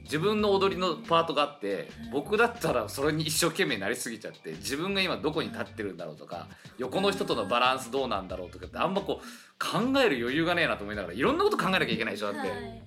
[0.08, 9.24] 自分の踊りのパートがあって僕だったらそれに一生懸命なりすぎちゃって自分が今どこに立ってるんだろうとか横の人とのバランスどうなんだろうとかってあんまこう
[9.58, 12.82] 考える余裕がねえなと思いながらいろんなこと考えなきゃいけないでしょだって、はい、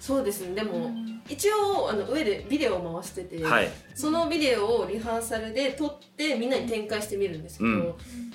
[0.00, 0.54] そうですね。
[0.54, 7.94] でも、うん、一応あの上でビデオを回してて、はい、そのビデオをリハーサルで撮ってみんなに展開してみるんですけど、うん、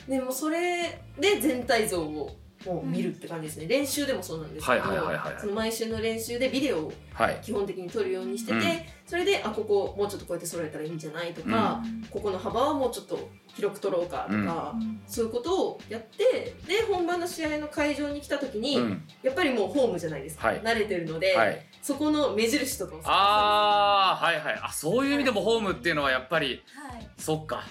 [0.09, 4.83] でもそれで全体像をを見るって感じですね、練習でもそうなんですけど、
[5.39, 6.93] その毎週の練習でビデオを
[7.41, 24.59] 基本的に撮るようにしてて、はい、それであここもうちょっとこうやって揃えたらいいんじゃないとか、うん、ここの幅はもうちょっと広く撮ろうかとか、うん、そういうことをやってで本番の試合の会場に来た時に、うん、やっぱりもうホームじゃないですか、はい、慣れてるので、はい、そこの目印とかをああはいはい。
[24.63, 27.63] あそういう意味でもホームっていうのはやっぱり、はい、そっか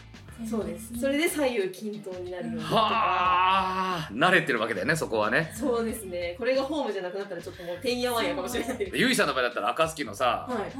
[0.49, 0.99] そうです。
[0.99, 4.09] それで左右均等になるようにとか。
[4.13, 5.53] 慣れてるわけだよねそこはね。
[5.55, 6.35] そうですね。
[6.39, 8.91] これがホームじゃなくなったらちょっともうてんやわんやかもしれない。
[8.95, 10.73] ゆいさんの場合だったら暁のさ、はい、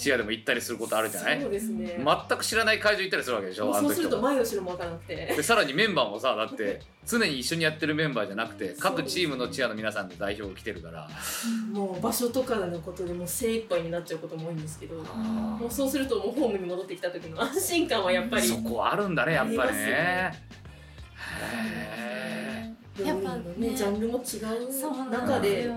[0.00, 1.40] チアでも行ったりすることあるじゃない？
[1.40, 2.02] そうですね。
[2.04, 5.14] 全く知らない会場行ったりするわけでしょそうすると前後ろも分からなくて。
[5.36, 11.08] でさらにメンバーもさだって常に一緒にやってるメンバーじゃなくて各チームのチアの皆さんで代表来てるから。
[11.72, 20.32] もう場所とかのことでもう精一杯になっちゃうことも多いんですけどもうそうするともうホームに戻ってきた時の安心感はやっぱりそこあるんだねやっぱりね。
[21.86, 22.76] ね。
[23.04, 23.74] やっぱね。
[23.74, 25.70] ジャンルも違う中で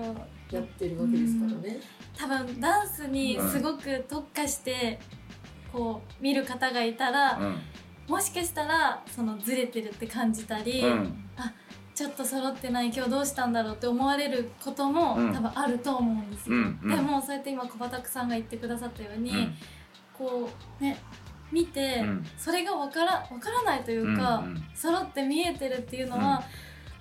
[0.50, 1.80] やってるわけですからね。
[2.16, 4.98] 多分ダンスにすごく特化して
[5.72, 7.38] こう見る方がいたら、
[8.08, 11.52] もしかしたらそのずれてるって感じたり、うん、あ
[11.94, 19.32] ちょっと揃ってない今日どうしたんだろうって思われることも、多分あると思うんですよ、うんうん、でもそうやって今小畑さんが言ってくださったように、
[20.16, 20.48] こ
[20.80, 20.98] うね
[21.52, 26.42] 見て、うん、それが分から分からないというか、うんうん、揃って見えてるっていうのは、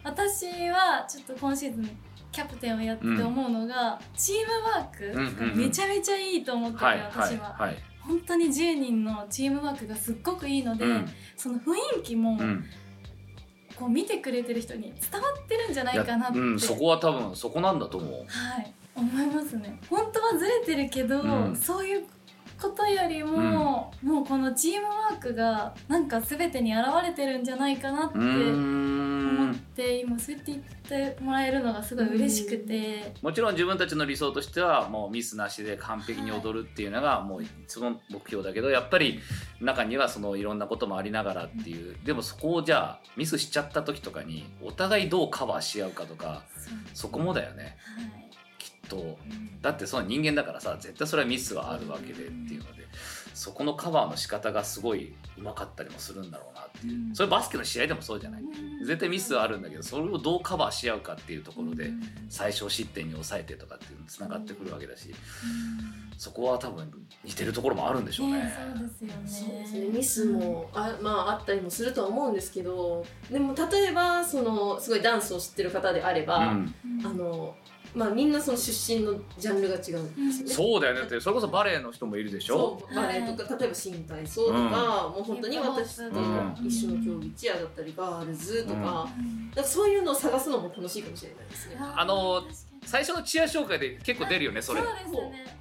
[0.03, 1.89] うん、私はちょっと今シーズン
[2.31, 7.71] キャプテンをやって思うのが、うん、チームワークがめちゃめちゃいいと思ってて、私は、はいは。
[7.71, 10.85] い、本当に10人のチームワークがすっごくいいので、
[11.37, 12.37] その雰囲気も、
[13.77, 18.11] こう見てくれてる人に伝わってるんじゃないかなって、うん、そこは多分そこなんだと思う。
[18.27, 18.73] はい。
[18.95, 19.79] 思いますね。
[19.89, 22.05] 本当はずれてるけど、うん、そういう
[22.65, 33.13] ことよりも、うん、もうこのチームワークがなんか全てに現れてるんじゃないかなって思って今そうやって言ってもらえるのがすごい嬉しくて。
[33.21, 39.19] もちろん自分たちの理想としてはもうミスなしで完璧に踊るっていうのがもうその目標だけどやっぱり
[39.61, 41.95] 中にはそのいろんなこともありながらっていう。
[42.03, 46.43] でもそこをじゃあミスしちゃった時とかにお互いどうカバーし合うかとか
[46.93, 47.77] そこもだよね。
[48.13, 48.24] はい
[48.85, 49.17] と
[49.61, 52.85] だってその人間だからさ絶対それはミスはあるわけでっていうので
[53.33, 57.15] そこのカバーの仕方がすごいうまかったりもするんだろうなっていう。
[57.15, 58.41] それバスケの試合でもそうじゃない？
[58.85, 61.91] 絶対ミスはあるんだけどそれをどうカバーし合うかっていうところで
[62.29, 65.13] 最小失点に抑えてとかっていうのにつながってくるわけだし
[66.17, 66.89] そこは多分
[67.25, 68.53] 似てるところもあるんでしょうね。
[68.77, 69.13] そうですよね。
[69.27, 69.85] そうですね。
[69.87, 76.73] ミスもあ,、まあ、あったりもするとは思うんですけどでも例えばそのすごいダンスを知ってる方であれば、うん、
[77.03, 77.53] あの
[77.95, 80.53] まあみんなその出身のジャンルが違うんですよね。
[80.53, 82.81] そうだよねってそれこそバレエの人もいるでしょ？
[82.93, 86.19] バレエとか例えば新体操とか、うん、もう本当に私と
[86.61, 91.77] 一緒の競技チアだったりガールズとか、うん、かそういうのを探すのも楽しいかもしれないですね。
[91.79, 92.43] あの
[92.85, 94.81] 最初のチア紹介で結構出るよねそれ。
[94.81, 95.57] そうですね。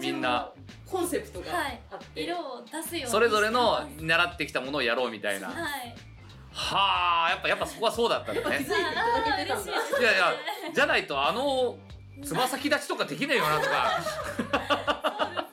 [0.00, 0.52] みんな
[0.84, 5.48] コンセプトがあって、はい、色を出すよそれぞれの習ってきたものをやろうみたいな。
[5.48, 5.96] はい
[6.56, 8.66] はあやっぱやっぱそこはそうだったんだね。
[8.66, 10.32] いやいや
[10.74, 11.76] じゃないとあの
[12.24, 15.46] つま先立ちとかできねえよなとか。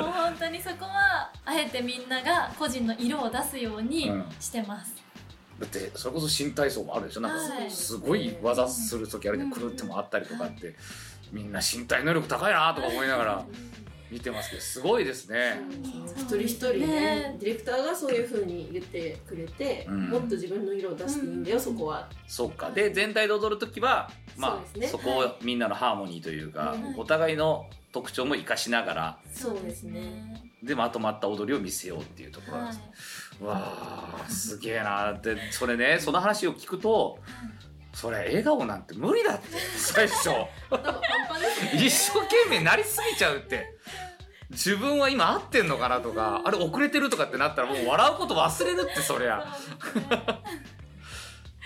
[0.00, 4.94] もう本当にそこはあえてみんなが個人の色を出すようにしてます。
[5.58, 7.20] うん、だってそれこそ新体操もあるでしょ。
[7.20, 9.52] なんかすごい技する時あるじゃん。
[9.52, 10.74] 狂ってもあったりとかって
[11.32, 13.44] みんな身体能力高いなとか思いながら
[14.10, 15.60] 見てますけどすごいですね。
[16.16, 22.08] 一人一人ねディレクターがそういうふうに言ってくれて、うん、もっと自分の色を出していいんだよ、うん、そこは。
[22.26, 22.70] そうか。
[22.70, 30.42] で全体で踊る時はまあ、ね、そこをみんなのハーモニーというか、はい、お互いの特徴も生かしながらそうですね。
[30.62, 32.80] でまとまった踊りを見せようっていうところです、
[33.40, 33.56] はい、わ
[34.26, 37.18] あすげえなってそれねその話を聞くと。
[38.00, 40.30] それ笑顔なんて無理だって最初。
[41.74, 43.66] 一生懸命なりすぎちゃうって。
[44.48, 49.54] 自分は今合ってんのかなとかあれ遅れてるとかってなったらもう笑うこと忘れるってそりゃ。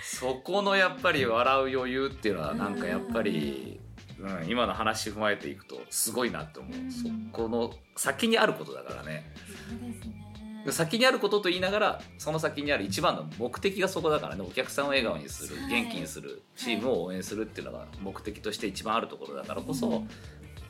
[0.01, 3.79] そこのやっぱり笑う余裕っていうのはなんかやっぱり、
[4.19, 9.31] うん、今の話踏まえていくとすごいなって思う、そこの先にあることだからね。
[9.35, 10.24] そうですね
[10.71, 14.43] 先にあることと言いながらその先にある一番の目的がそこだからね。
[14.47, 20.03] お客さんを笑顔にする元気にするチームを応援するっていうのが目的として一番あるところだからこそ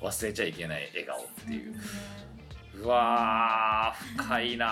[0.02, 1.76] 忘れちゃいけない笑顔っていう。
[2.84, 4.66] うわ深いな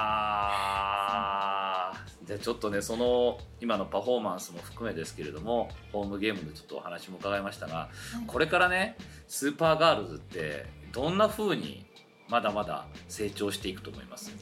[2.26, 7.88] じゃあちょっとねその今のパフォーマンスも含めですけれどもホームゲームでちょっとお話も伺いましたが、
[8.28, 8.98] これからね
[9.30, 11.86] スーパーガールズってどんな風に
[12.28, 14.34] まだまだ成長していくと思います？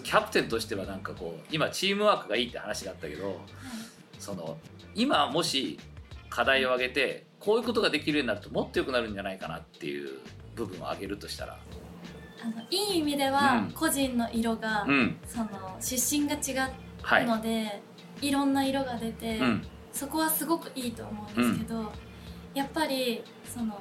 [0.00, 3.36] キャプテンとしてはなんかこう今チームワークがいいって話があったけど、はい、
[4.18, 4.56] その
[4.94, 5.78] 今もし
[6.30, 10.18] 課題を挙げてこういうことができるようになるともっと良くなるんじゃないかなっていう
[10.54, 11.58] 部分を挙げるとしたら。
[12.44, 17.70] あのいい意味では個人の色が、うん、その出身が違うので、は
[18.20, 21.88] い、いろんな色が出て、うん、そこはすごくいいと思うんですけど、うん、
[22.54, 23.78] やっぱりその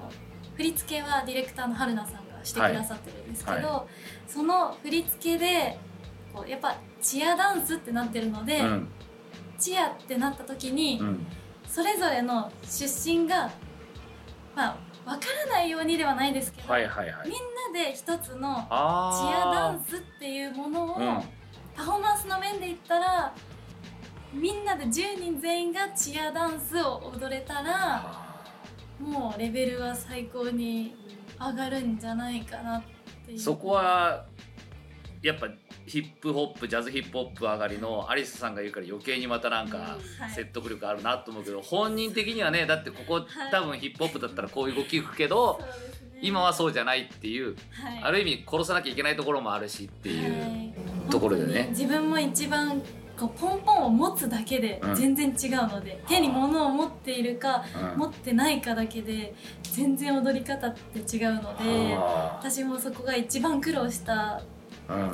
[0.57, 3.65] 振り付けはディレクターの春菜さんがしてくださってるんですけど、はい。
[3.65, 3.85] は
[4.27, 5.79] い、その振り付けで
[6.33, 8.87] こうやっぱチアダンスってなってるので、うん、
[9.57, 11.25] チアってなった時に、うん、
[11.67, 13.51] それぞれの出身が
[14.55, 21.21] まあ分からないようにではないですけど、はいはいはい、みんなで一つのチアダンスっていうものを、うん、
[21.75, 23.33] パフォーマンスの面で言ったら
[24.33, 28.31] みんなで10人全員がチアダンスを踊れたら
[28.99, 30.95] もうレベルは最高に
[31.39, 32.83] 上がるんじゃないかなっ
[33.25, 33.39] ていう。
[33.39, 34.25] そこは
[35.21, 35.47] やっぱ
[35.91, 39.97] ヒップホップジャズヒップホップ上がりのアリスさんが言うから余計にまたなんか
[40.33, 43.21] 説得力あるなと思うけど、はい、本人的にはねだってここ
[43.51, 50.71] 多分ヒップホップだったらこういう動きいくけど、はい今はそうじゃないっていう、はい、ある意味殺さなきゃいけないところもあるしっていう
[51.09, 51.69] ところでね。
[51.71, 52.79] 自分も一番
[53.19, 57.63] こうポンポンを持つだけで全然違うので、うん、手に物を持っているか、
[57.93, 59.33] うん、持ってないかだけで
[59.63, 61.95] 全然踊り方って違うので
[62.39, 64.41] 私もそこが一番苦労した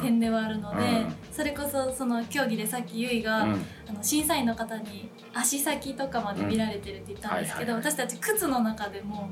[0.02, 3.58] 点ではあるので、うん、それこそその競技でさっきゆいが、あの
[4.02, 9.30] 審査員の方に足先とかまで見られてるって言ったんですけど、私たち靴の中でも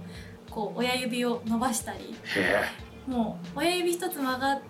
[0.49, 2.15] こう親指を伸ばしたり
[3.07, 4.61] もう親指一つ曲がっ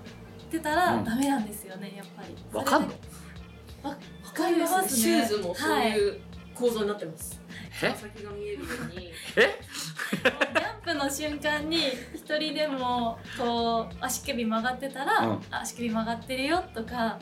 [0.50, 2.36] てたらダメなんですよね、やっぱり。
[2.54, 2.88] わかんの？
[3.84, 3.96] わ
[4.34, 4.90] かりますね。
[4.90, 6.22] シューズもそういう
[6.54, 7.42] 構造になってます。
[7.84, 7.90] え？
[7.90, 9.12] 先が見えるように。
[9.36, 9.60] え？
[11.06, 11.78] の瞬間に
[12.14, 17.20] 一人でもこう足首曲がってたら、うん、足首曲がってるよとか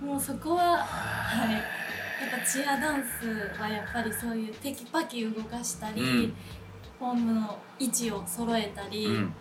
[0.00, 1.54] もうそこははい。
[1.54, 6.34] やっぱチアダンスはやっぱりそういうテキパキ動かしたり、うん、
[6.98, 9.34] フォームの位置を揃えたり、うん、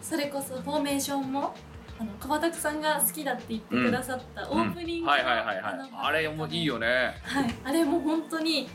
[0.00, 1.52] それこそフォーメーションも
[1.98, 6.86] あの川拓さんが好きだって言ってくださったオープニングの、あれもいいよね。
[7.22, 7.54] はい。
[7.64, 8.68] あれも本当に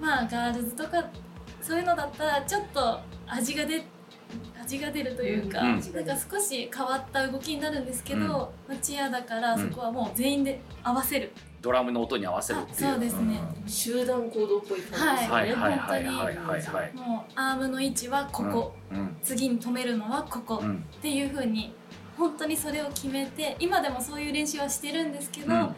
[0.00, 1.08] まあガールズとか
[1.62, 3.84] そういうのだったらちょっと味が出
[4.60, 12.90] 味が出るというか、うん、なんか少し変わった動きになるんですけど、うん、チアだからそこはもう全員で合わせる、ドラムの音に合わせるっていう。
[12.92, 16.62] そうですね、うん、集団行動っぽい感じですね、はい、はいはいはい。
[16.62, 16.94] はい。
[16.94, 18.74] もうアームの位置はここ、
[19.22, 21.72] 次に止めるのはここ、っていうふうに
[22.18, 25.74] 本当にそれを決めて今でもそういう練習はしてるんですけど、もう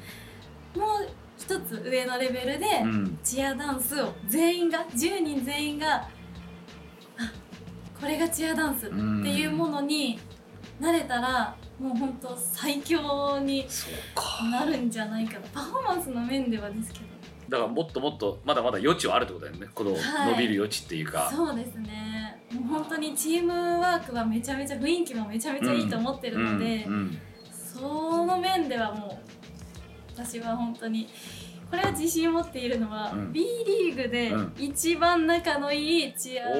[1.36, 2.66] 一つ上のレベルで
[3.22, 6.09] チアダンスを全員が10人全員があ
[8.01, 10.18] これがチアダンスっていうものに
[10.80, 13.66] なれたらもう本当最強に
[14.51, 17.07] なるんじゃないかなパフォーマンスの面ではですけど。
[17.49, 19.68] だからもっともっとまだまだ余地はあるってことだよね。
[19.74, 22.42] この伸びる余地っていうか、はい、そうですね。
[22.53, 27.18] もう本当にチームワークはめちゃめちゃ雰囲気もめちゃめちゃいいと思ってるので、うんうんうん、
[27.51, 29.11] その面ではもう
[30.14, 31.09] 私は本当に
[31.70, 36.54] これは自信を持っているのは、うん、B リーグで一番仲のいいチアなん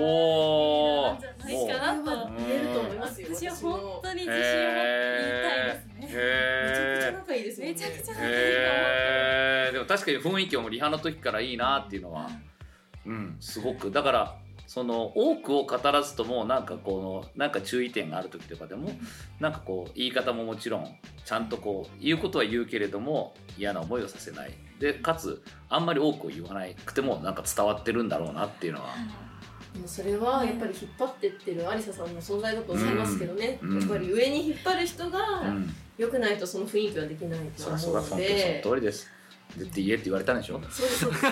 [1.19, 3.23] じゃないかなと言えると思います。
[3.23, 6.01] よ私は本当に自信を持って言いたいですね。
[6.01, 8.59] めちゃくちゃ仲いいですめちゃくちゃ仲いいと
[9.69, 12.29] 思でも確かに雰囲気もリハの時からいいなっていうのは
[13.07, 13.91] うんすごく。
[13.91, 14.37] だから
[14.67, 18.91] その多くを語らずともなんかこのなんか注意点がある時とかでも
[19.41, 20.95] なんかこう言い方ももちろん
[21.25, 28.95] ちゃんとこう言うことは言うけれども嫌な思いをさせないでかつあんまり多くを言わなくてもなんか伝わってるんだろうなっていうのは。
[29.75, 35.21] でもそれはやっぱり引っ張ってってるありささんの存在だと思いますけどね、うん、やっぱり上に引っ張る人が
[35.99, 39.11] 良くないとその雰囲気はできないと思うので、うん、そその通りです。
[39.57, 40.55] 絶対言えって言われたんでしょ。
[40.55, 41.25] そうですそうです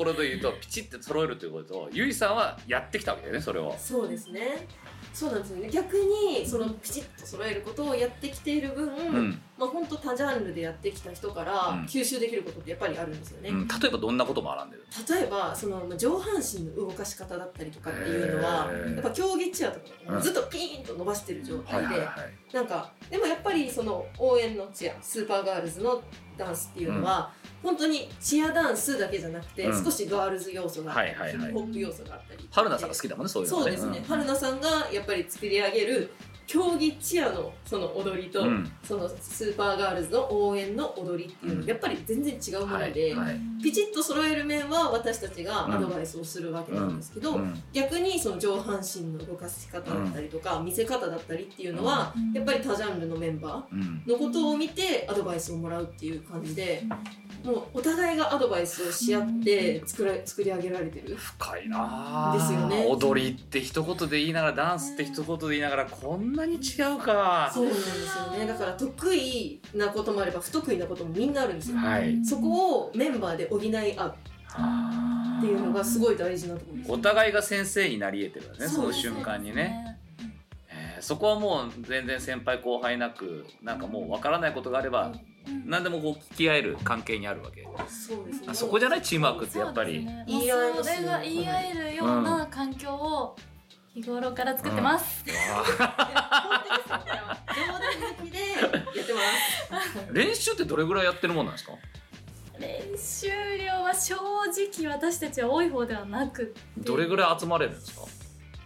[0.00, 3.74] ころで言うとピチッて揃えるということをゆいさんはやってきたわけだよねそれを。
[3.78, 4.66] そうですね。
[5.12, 5.68] そうなんですよね。
[5.68, 22.08] 逆にそのピチッと揃えることをやってきている分、うん、まあ本当多ジャンルでやってきた人から吸収できることってやっぱりあるんですよね、うん、例えばどんなこともあらんでる例えばその上半身の動かし方だったりとかっていうのはやっぱ競技チアとかずっとピーンと伸ばしてる状態で、
[22.52, 26.02] なんかでもやっぱりその応援のチアスーパーガールズの
[26.38, 27.32] ダンスっていうのは、
[27.62, 33.62] 本当にチアダンスだけじゃなくて、うん、少しガールズ要素があったり、ヒップホップ要素があったり春菜さんが好きだもんねそういうのね。
[33.64, 36.10] そうですね、うん、春菜さんがやっぱり作り上げる
[36.50, 56.82] 競技チアのその踊りと、うん、そのスーパーガールズの応援の踊りっていうのはやっぱり全然違うもので、はいはい、ピチッと揃える面は私たちがアドバイスをするわけなんですけど、うん、逆にその上半身の動かし方だったりとか、見せ方だったりっていうのは、やっぱり他ジャンルのメンバーのことを見てアドバイスをもらうっていう感じで。
[57.44, 62.86] もうお互いがアドバイスをし合って作ら作り上げられてる深いなですよね。
[62.86, 67.50] 踊りって一言で言いながらダンスって一言で言いながらこんなに違うか。
[67.52, 68.46] そうなんですよね。
[68.46, 74.14] だから得意なこともあれば不得意なこともみんなあるんですよ、はい、そこをメンバーで補い合う。
[75.38, 79.96] っていうのがすごい大事なところです、お互いが先生になり得てるねその瞬間にね。
[81.00, 85.12] そこはもう全然先輩後輩なくなんかもう分からないことがあれば
[85.64, 87.66] 何でもこう聞き合える関係にあるわけ。
[87.88, 89.02] そうです、ね、そこじゃない？
[89.02, 93.36] チームワークってやっぱり、ね、言い合えそれが言い合えるような環境を
[93.94, 95.24] 日頃から作ってます、
[100.08, 101.72] うん、練習ってどれぐらいやってるもんなんですか？
[102.58, 103.28] 練習
[103.58, 108.02] 量は正直私たちは多い方ではなくどれぐらい集まれるんですか？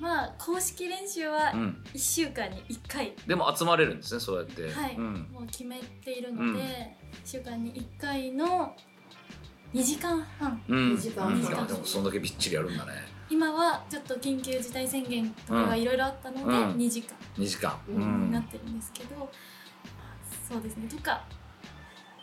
[0.01, 1.85] まあ公式練習はうん。
[1.95, 4.71] 1週間に1回、でも集まれるんですねそうやって。
[4.73, 4.97] はい。
[4.97, 5.29] うん。
[5.33, 6.57] もう決めているので、うん。
[6.57, 6.63] 1
[7.25, 8.75] 週間に1回の
[9.73, 10.61] 2時間半。
[10.69, 10.97] うん。
[10.97, 16.51] 二時間うん二時間いやでもそんだけびっちりやるんだね今はちょっと緊急事態宣言とかがいろいろあったので、うん。
[16.77, 17.79] 2時間2時間。
[17.89, 18.27] うん。
[18.27, 19.31] になってるんですけど、
[20.49, 20.89] そうですね。
[20.89, 21.25] とか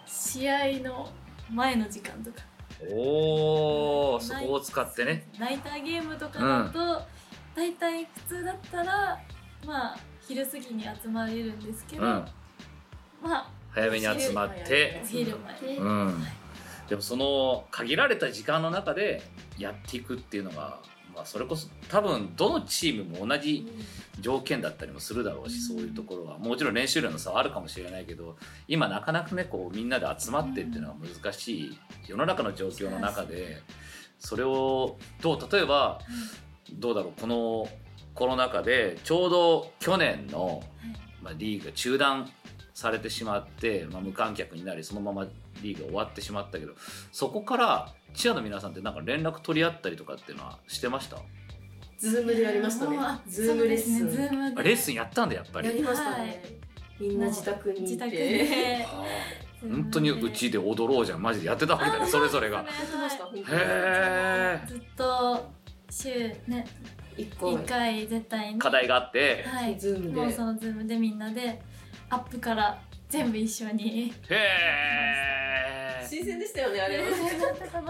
[0.05, 1.09] 試合の
[1.49, 2.43] 前の時間とか。
[2.91, 5.27] おおそこを使ってね。
[5.39, 7.01] ナイターゲームとかだと、
[7.55, 9.19] 大体普通だったら
[9.65, 9.97] まあ
[10.27, 12.09] 昼過ぎに集まれるんですけど、うん。
[13.21, 15.01] まあ早めに集まって。
[15.03, 15.77] お昼前。
[15.77, 16.25] うん
[16.91, 19.23] でもその限られた時間の中で
[19.57, 20.81] やっていくっていうのが、
[21.15, 23.65] まあ、それこそ多分どのチームも同じ
[24.19, 26.37] 条件だったりもするだろうし、そういうところは。
[26.37, 28.35] もちろん練習量の差はあるかもしれないけど
[28.67, 31.79] 今なかなかねこうみんなで集まってっていうのは難しい。
[32.07, 33.61] 世の中の状況の中で
[34.19, 36.01] それをどう例えば
[36.73, 37.69] どうだろうこの
[38.15, 40.61] コロナ禍でちょうど去年の、
[41.23, 42.29] まあ、リーグが中断
[42.73, 45.27] されてしまって、まあ、無観客になりそのまま
[45.61, 46.73] リーグが終わってしまったけど
[47.11, 51.17] そこからチアの皆さんってなんか連絡取り合ったりとかっていうのはしてました？
[51.97, 52.97] ズームでやりましたね。
[53.27, 54.05] ズームレッスン。
[54.07, 55.67] ねズームレッスンやったんだやっぱり。
[55.67, 56.21] やりましたはい。
[56.27, 56.43] ね
[56.99, 58.85] みんな自宅に自宅で
[59.61, 61.21] 本当にうちで踊ろうじゃん。
[61.21, 62.57] マジでやってたわけだねそれぞれが。
[62.57, 63.31] ややってましたへ
[64.63, 65.51] えずっと
[65.89, 66.09] 週
[66.47, 66.65] ね
[67.17, 68.59] 一個1回絶対に。
[68.59, 69.43] 課題があって。
[69.47, 69.79] はい。
[69.79, 70.21] ズームで。
[70.21, 71.61] もうそのズームでみんなで
[72.11, 74.13] アップから全部一緒に。
[74.29, 76.97] へえ新鮮でしたよねあれ。
[77.07, 77.09] 楽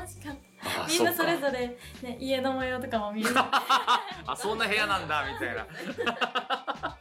[0.08, 3.30] しかったあみんなそれぞれ、ね、家の模様とかも見る。
[3.34, 5.66] あそんな部屋なんだみたいな。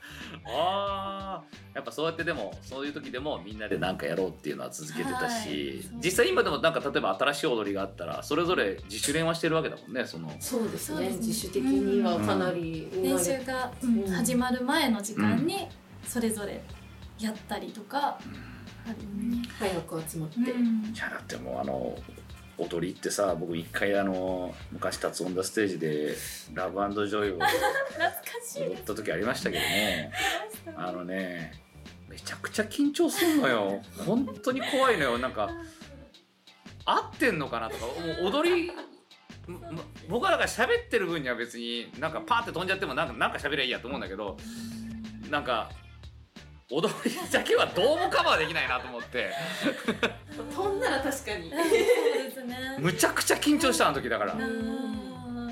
[0.47, 1.75] あー。
[1.75, 10.35] やっぱそうやってでもそういう時でもみんなで何かやろうっていうのは続けてたし、はい実際今でもなんか例えば新しい踊りがあったらそれぞれ自主練はしてるわけだもんねその。
[10.41, 11.11] そうですね。
[11.11, 11.17] ね。
[11.17, 13.03] 自主的にはかなりみん。
[13.03, 14.11] 練習が、うんうん。
[14.11, 15.69] 始まる前の時間に
[16.07, 16.63] それぞれ
[17.21, 18.19] やったりとか
[19.59, 20.37] 早く集まって。
[20.39, 21.97] うんいやだってもうあの
[22.59, 26.15] 踊りってさ僕一回あの昔「タツオンダステージ」で
[26.53, 28.63] 「ラブジョイ」を 懐かしい。
[28.65, 30.13] 踊った時ありましたけどね。
[30.77, 31.53] あのね
[32.09, 33.83] めちゃくちゃ緊張するのよ。
[34.05, 35.19] 本当に怖いのよ。
[35.19, 35.49] なんか
[36.85, 38.71] 合ってんのかなとかもう踊り
[39.47, 39.71] ま
[40.09, 44.37] 僕はだから喋ってる分には別になんかパーって飛んじゃってもなんかなんか喋りゃいいやと思うんだけど
[45.31, 45.71] なんか
[46.71, 49.31] 踊りだけはどうもカバーできないなと思って。
[50.55, 51.51] 飛んだら確かに。
[51.51, 51.63] そう
[52.25, 52.77] ですね。
[52.79, 54.35] むちゃくちゃ緊張したあの時だから。
[54.39, 55.49] やうん。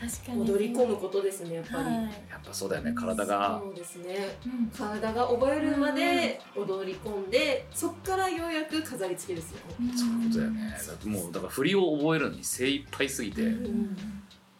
[0.00, 0.50] 確かに。
[0.50, 2.04] 踊り込むことですねやっぱり、はい。
[2.06, 2.10] っ
[2.44, 3.60] ぱそうだよね体が。
[3.62, 4.36] そうですね。
[4.46, 4.66] うん。
[4.66, 9.58] 体が覚えるまで踊り込んでそっからようやく飾り付けですよ。
[9.78, 10.76] ねそういうことだよね。
[10.86, 13.96] だってもうだから振りを覚えるのに精一杯すぎてうん。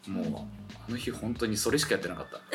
[0.06, 0.57] もう
[0.88, 2.40] あの日本当にそれしかやってなかった。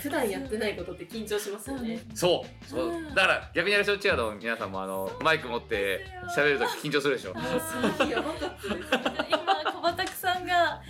[0.00, 2.00] 普段やってないことって緊張しますよね。
[2.14, 2.64] そう。
[2.68, 2.88] そう。
[2.88, 3.14] うん。
[3.14, 3.98] だから逆にあれでしょ？
[3.98, 6.06] チアの皆さんもあのマイク持って
[6.36, 7.34] 喋るとき緊張するでしょ？
[7.34, 7.40] そ
[7.80, 8.86] の日やばかったです
[9.28, 10.80] 今小畑さんが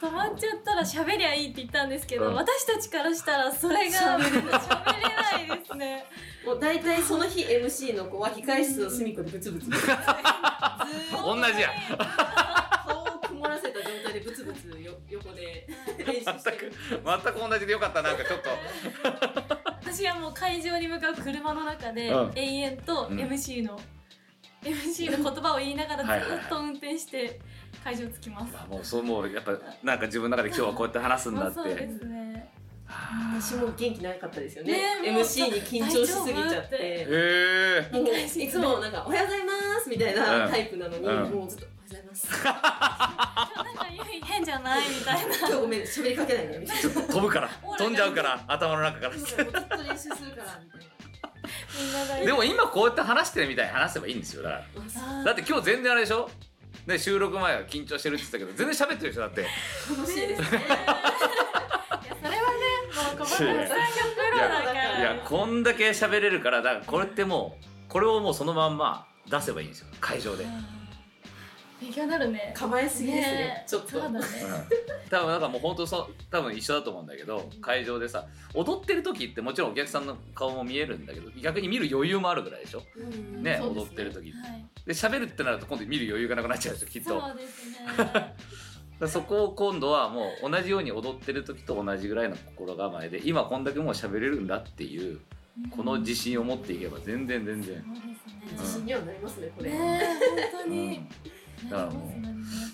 [0.00, 2.34] 止まっちゃったら喋りゃいいって言ったんですけど、うん。
[2.34, 6.04] 私たちからしたらそれが喋れないですね。
[6.44, 9.70] もう大体その日 MC の子は控室の隅っこでブツブツ。
[9.70, 9.76] 同
[11.54, 11.70] じや
[13.42, 15.66] 顔を曇らせた状態でブツブツよ横で
[15.98, 16.72] 練習してる。
[16.90, 18.50] 全く同じでよかったなんかちょっと。
[19.82, 22.32] 私はもう会場に向かう車の中で、うん。
[22.36, 23.18] 延々とうん。
[23.18, 23.78] MC の、
[24.62, 26.38] MC の言葉を言いながらずはいはいはい。
[26.38, 27.40] っと運転して
[27.84, 28.52] 会場着きます。
[28.52, 29.32] まあもうそうもう。
[29.32, 31.56] やっぱなんか自分の中で今日はこうやって話すんだって。
[31.56, 32.52] まあそうですね。
[32.86, 37.88] はあ私も元気なかったですよねね MC に緊張しすぎちゃって。
[37.90, 41.30] もういつもなんか「おはようございます」みたいなタイプなのに、うん。
[41.32, 43.86] もうずっと「おはようございます」なんか
[44.24, 45.36] 変じゃないみたいな。
[45.36, 46.58] 今日ごめん喋りかけないで。
[46.58, 47.48] みたいな飛ぶから。
[47.78, 49.16] 飛んじゃうから頭の中から。
[49.16, 49.42] ずっと
[49.82, 50.60] 練習するから
[52.24, 54.56] でも今こうやって話してるみたいに話せばいいんですよだか
[55.18, 55.24] ら。
[55.24, 56.30] だって今日全然あれでしょ？
[56.86, 59.46] ね収録前は緊張してるって言ってたけど全然喋ってるでしょだって。
[59.90, 60.48] 楽しいですね。
[60.58, 62.38] いやそれはね
[63.18, 64.98] もう小畑さんがプロだから。
[64.98, 70.44] いやこんだけ喋れるからだからこれってもうこれをもうそのまんま出せばいいんですよ会場で、
[71.82, 72.54] 勉強になるね。
[72.56, 73.36] 構えすぎですね。
[73.38, 73.88] ねちょっと。
[73.90, 74.20] そうだね。
[75.10, 82.82] 多分なんかもう本当そう多分一緒だと思うんだけど会場でさ踊ってる時ってもちろんお客さんの顔も見えるんだけど逆に見る余裕もあるぐらいでしょ？
[82.96, 83.42] うん。
[83.42, 84.64] ねそうです踊ってる時はい。
[84.86, 86.86] で喋るってなると今度見る余裕がなくなっちゃうでしょ？
[86.86, 87.20] きっと。
[87.20, 88.34] そうですね。
[89.08, 95.18] そこを今度はもう同じように踊ってる時と同じぐらいの心構えで今こんだけもう喋れるんだっていう
[95.70, 98.62] この自信を持っていけば全然全然、そうですね。
[98.62, 100.78] 自信にはなりますねこれ、ねえ本当に。
[100.86, 101.08] うん
[101.70, 102.12] だからも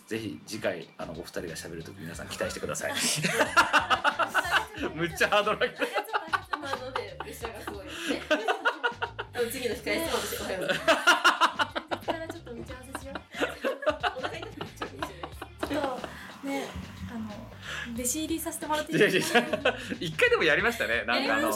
[0.06, 2.92] うぜひ次回あのお二人が喋る時皆さん期待してください。
[4.94, 5.84] むっちゃハードル上げた
[6.56, 8.22] 今 のでプレッシャーがすごいですね
[9.50, 13.16] 次の控え室私おはようからちょっと打ち合わせしよう
[14.18, 14.88] お腹痛くなっちゃう
[15.68, 15.82] ちょっ
[16.42, 16.66] とね
[17.10, 19.40] あの弟子入りさせてもらっていいですか？
[20.00, 21.36] 一回でもやりましたねなんか。
[21.36, 21.52] あの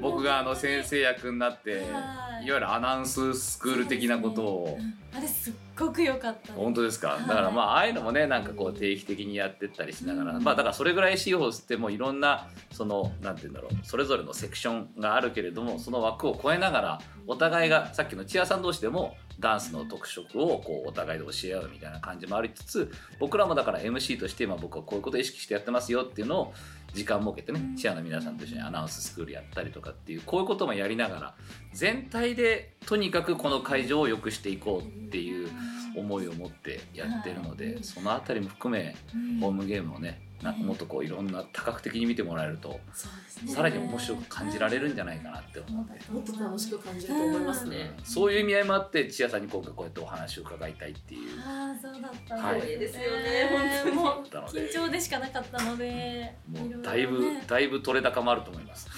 [0.00, 1.74] 僕があの先生役になってい。
[1.90, 4.78] わゆるアナウンススクール的なことを。
[5.16, 6.52] あれすっごく良かった。
[6.54, 7.08] 本当ですか？
[7.08, 7.28] はい。
[7.28, 10.42] だからまあああいうのもねなんかこう定期的にやってったりしながら、うん。
[10.42, 26.54] まあだからそれぐらいシーホースってもういろんなそのなんて言うんだろうそれぞれのセクションがあるけれどもその枠を超えながらお互いがさっきのチアさん同士でもダンスの特色をこうお互いで教え合うみたいな感じもありつつ僕らもだから MC として今僕はこういうことを意識してやってますよっていうのを
[26.96, 27.76] 時間設けてねうん。
[27.76, 31.34] チアの皆さんと一緒にアナウンススクールやったりとかっていうこういうこともやりながら
[31.72, 35.50] 全体でとにかくこの会場を良くしていこうっていう
[35.96, 37.78] 思いを持ってやってるので、はい。
[37.84, 39.40] そのあたりも含めうん。
[39.40, 42.78] ホームゲームをねなんかもっとこういろんな多角的に見てもらえると
[43.46, 46.12] さらに面白く感じられるんじゃないかなって思って。
[46.12, 47.94] もっと楽しく感じると思いますね。
[48.04, 51.20] そういう意味合いもあって千谷さんに今回こうやってお話を伺いたいっていう。
[51.40, 52.34] ああそうだった。
[52.34, 52.60] はい。
[52.60, 53.50] 光栄ですよね。
[53.94, 54.46] 本当に。
[54.46, 56.34] 緊張でしかなかったので。
[56.48, 57.44] もうだいぶね。
[57.46, 58.88] だいぶ取れ高もあると思います。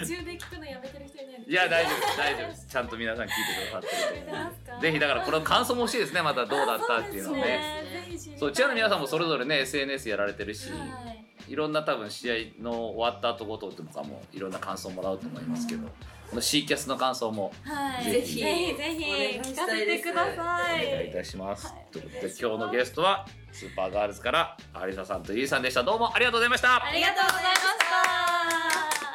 [0.00, 1.07] 途中で聞くのやめてる人
[1.48, 2.18] いや大丈夫です。
[2.18, 2.66] 大丈夫です。
[2.68, 3.36] ちゃんと皆さん聞いて
[3.70, 3.88] くださって
[4.20, 6.20] ると思でぜひだからこの感想も欲しいですね。
[6.20, 7.42] またどうだったっていうのをあね
[7.82, 8.06] そうですね。
[8.06, 8.38] ぜひ知りたい。
[8.40, 11.24] そう千谷の皆さんもそれぞれね SNS やられてるし、はい。
[11.50, 15.88] いろんな多分試合の終わった後ごととかもいろんな感想もらうと思いますけど、
[16.28, 21.12] この C キャスの感想もはい、ぜひぜひぜひ聞かせてくださお願いいい。
[21.14, 21.68] たします。
[21.68, 21.86] はい。
[21.90, 24.54] ということで今日のゲストはスーパーガールズから
[24.86, 25.82] 有沙さんとゆいさんでした。
[25.82, 26.84] どうもありがとうございました。
[26.84, 27.58] ありがとうございまし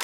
[0.00, 0.03] た。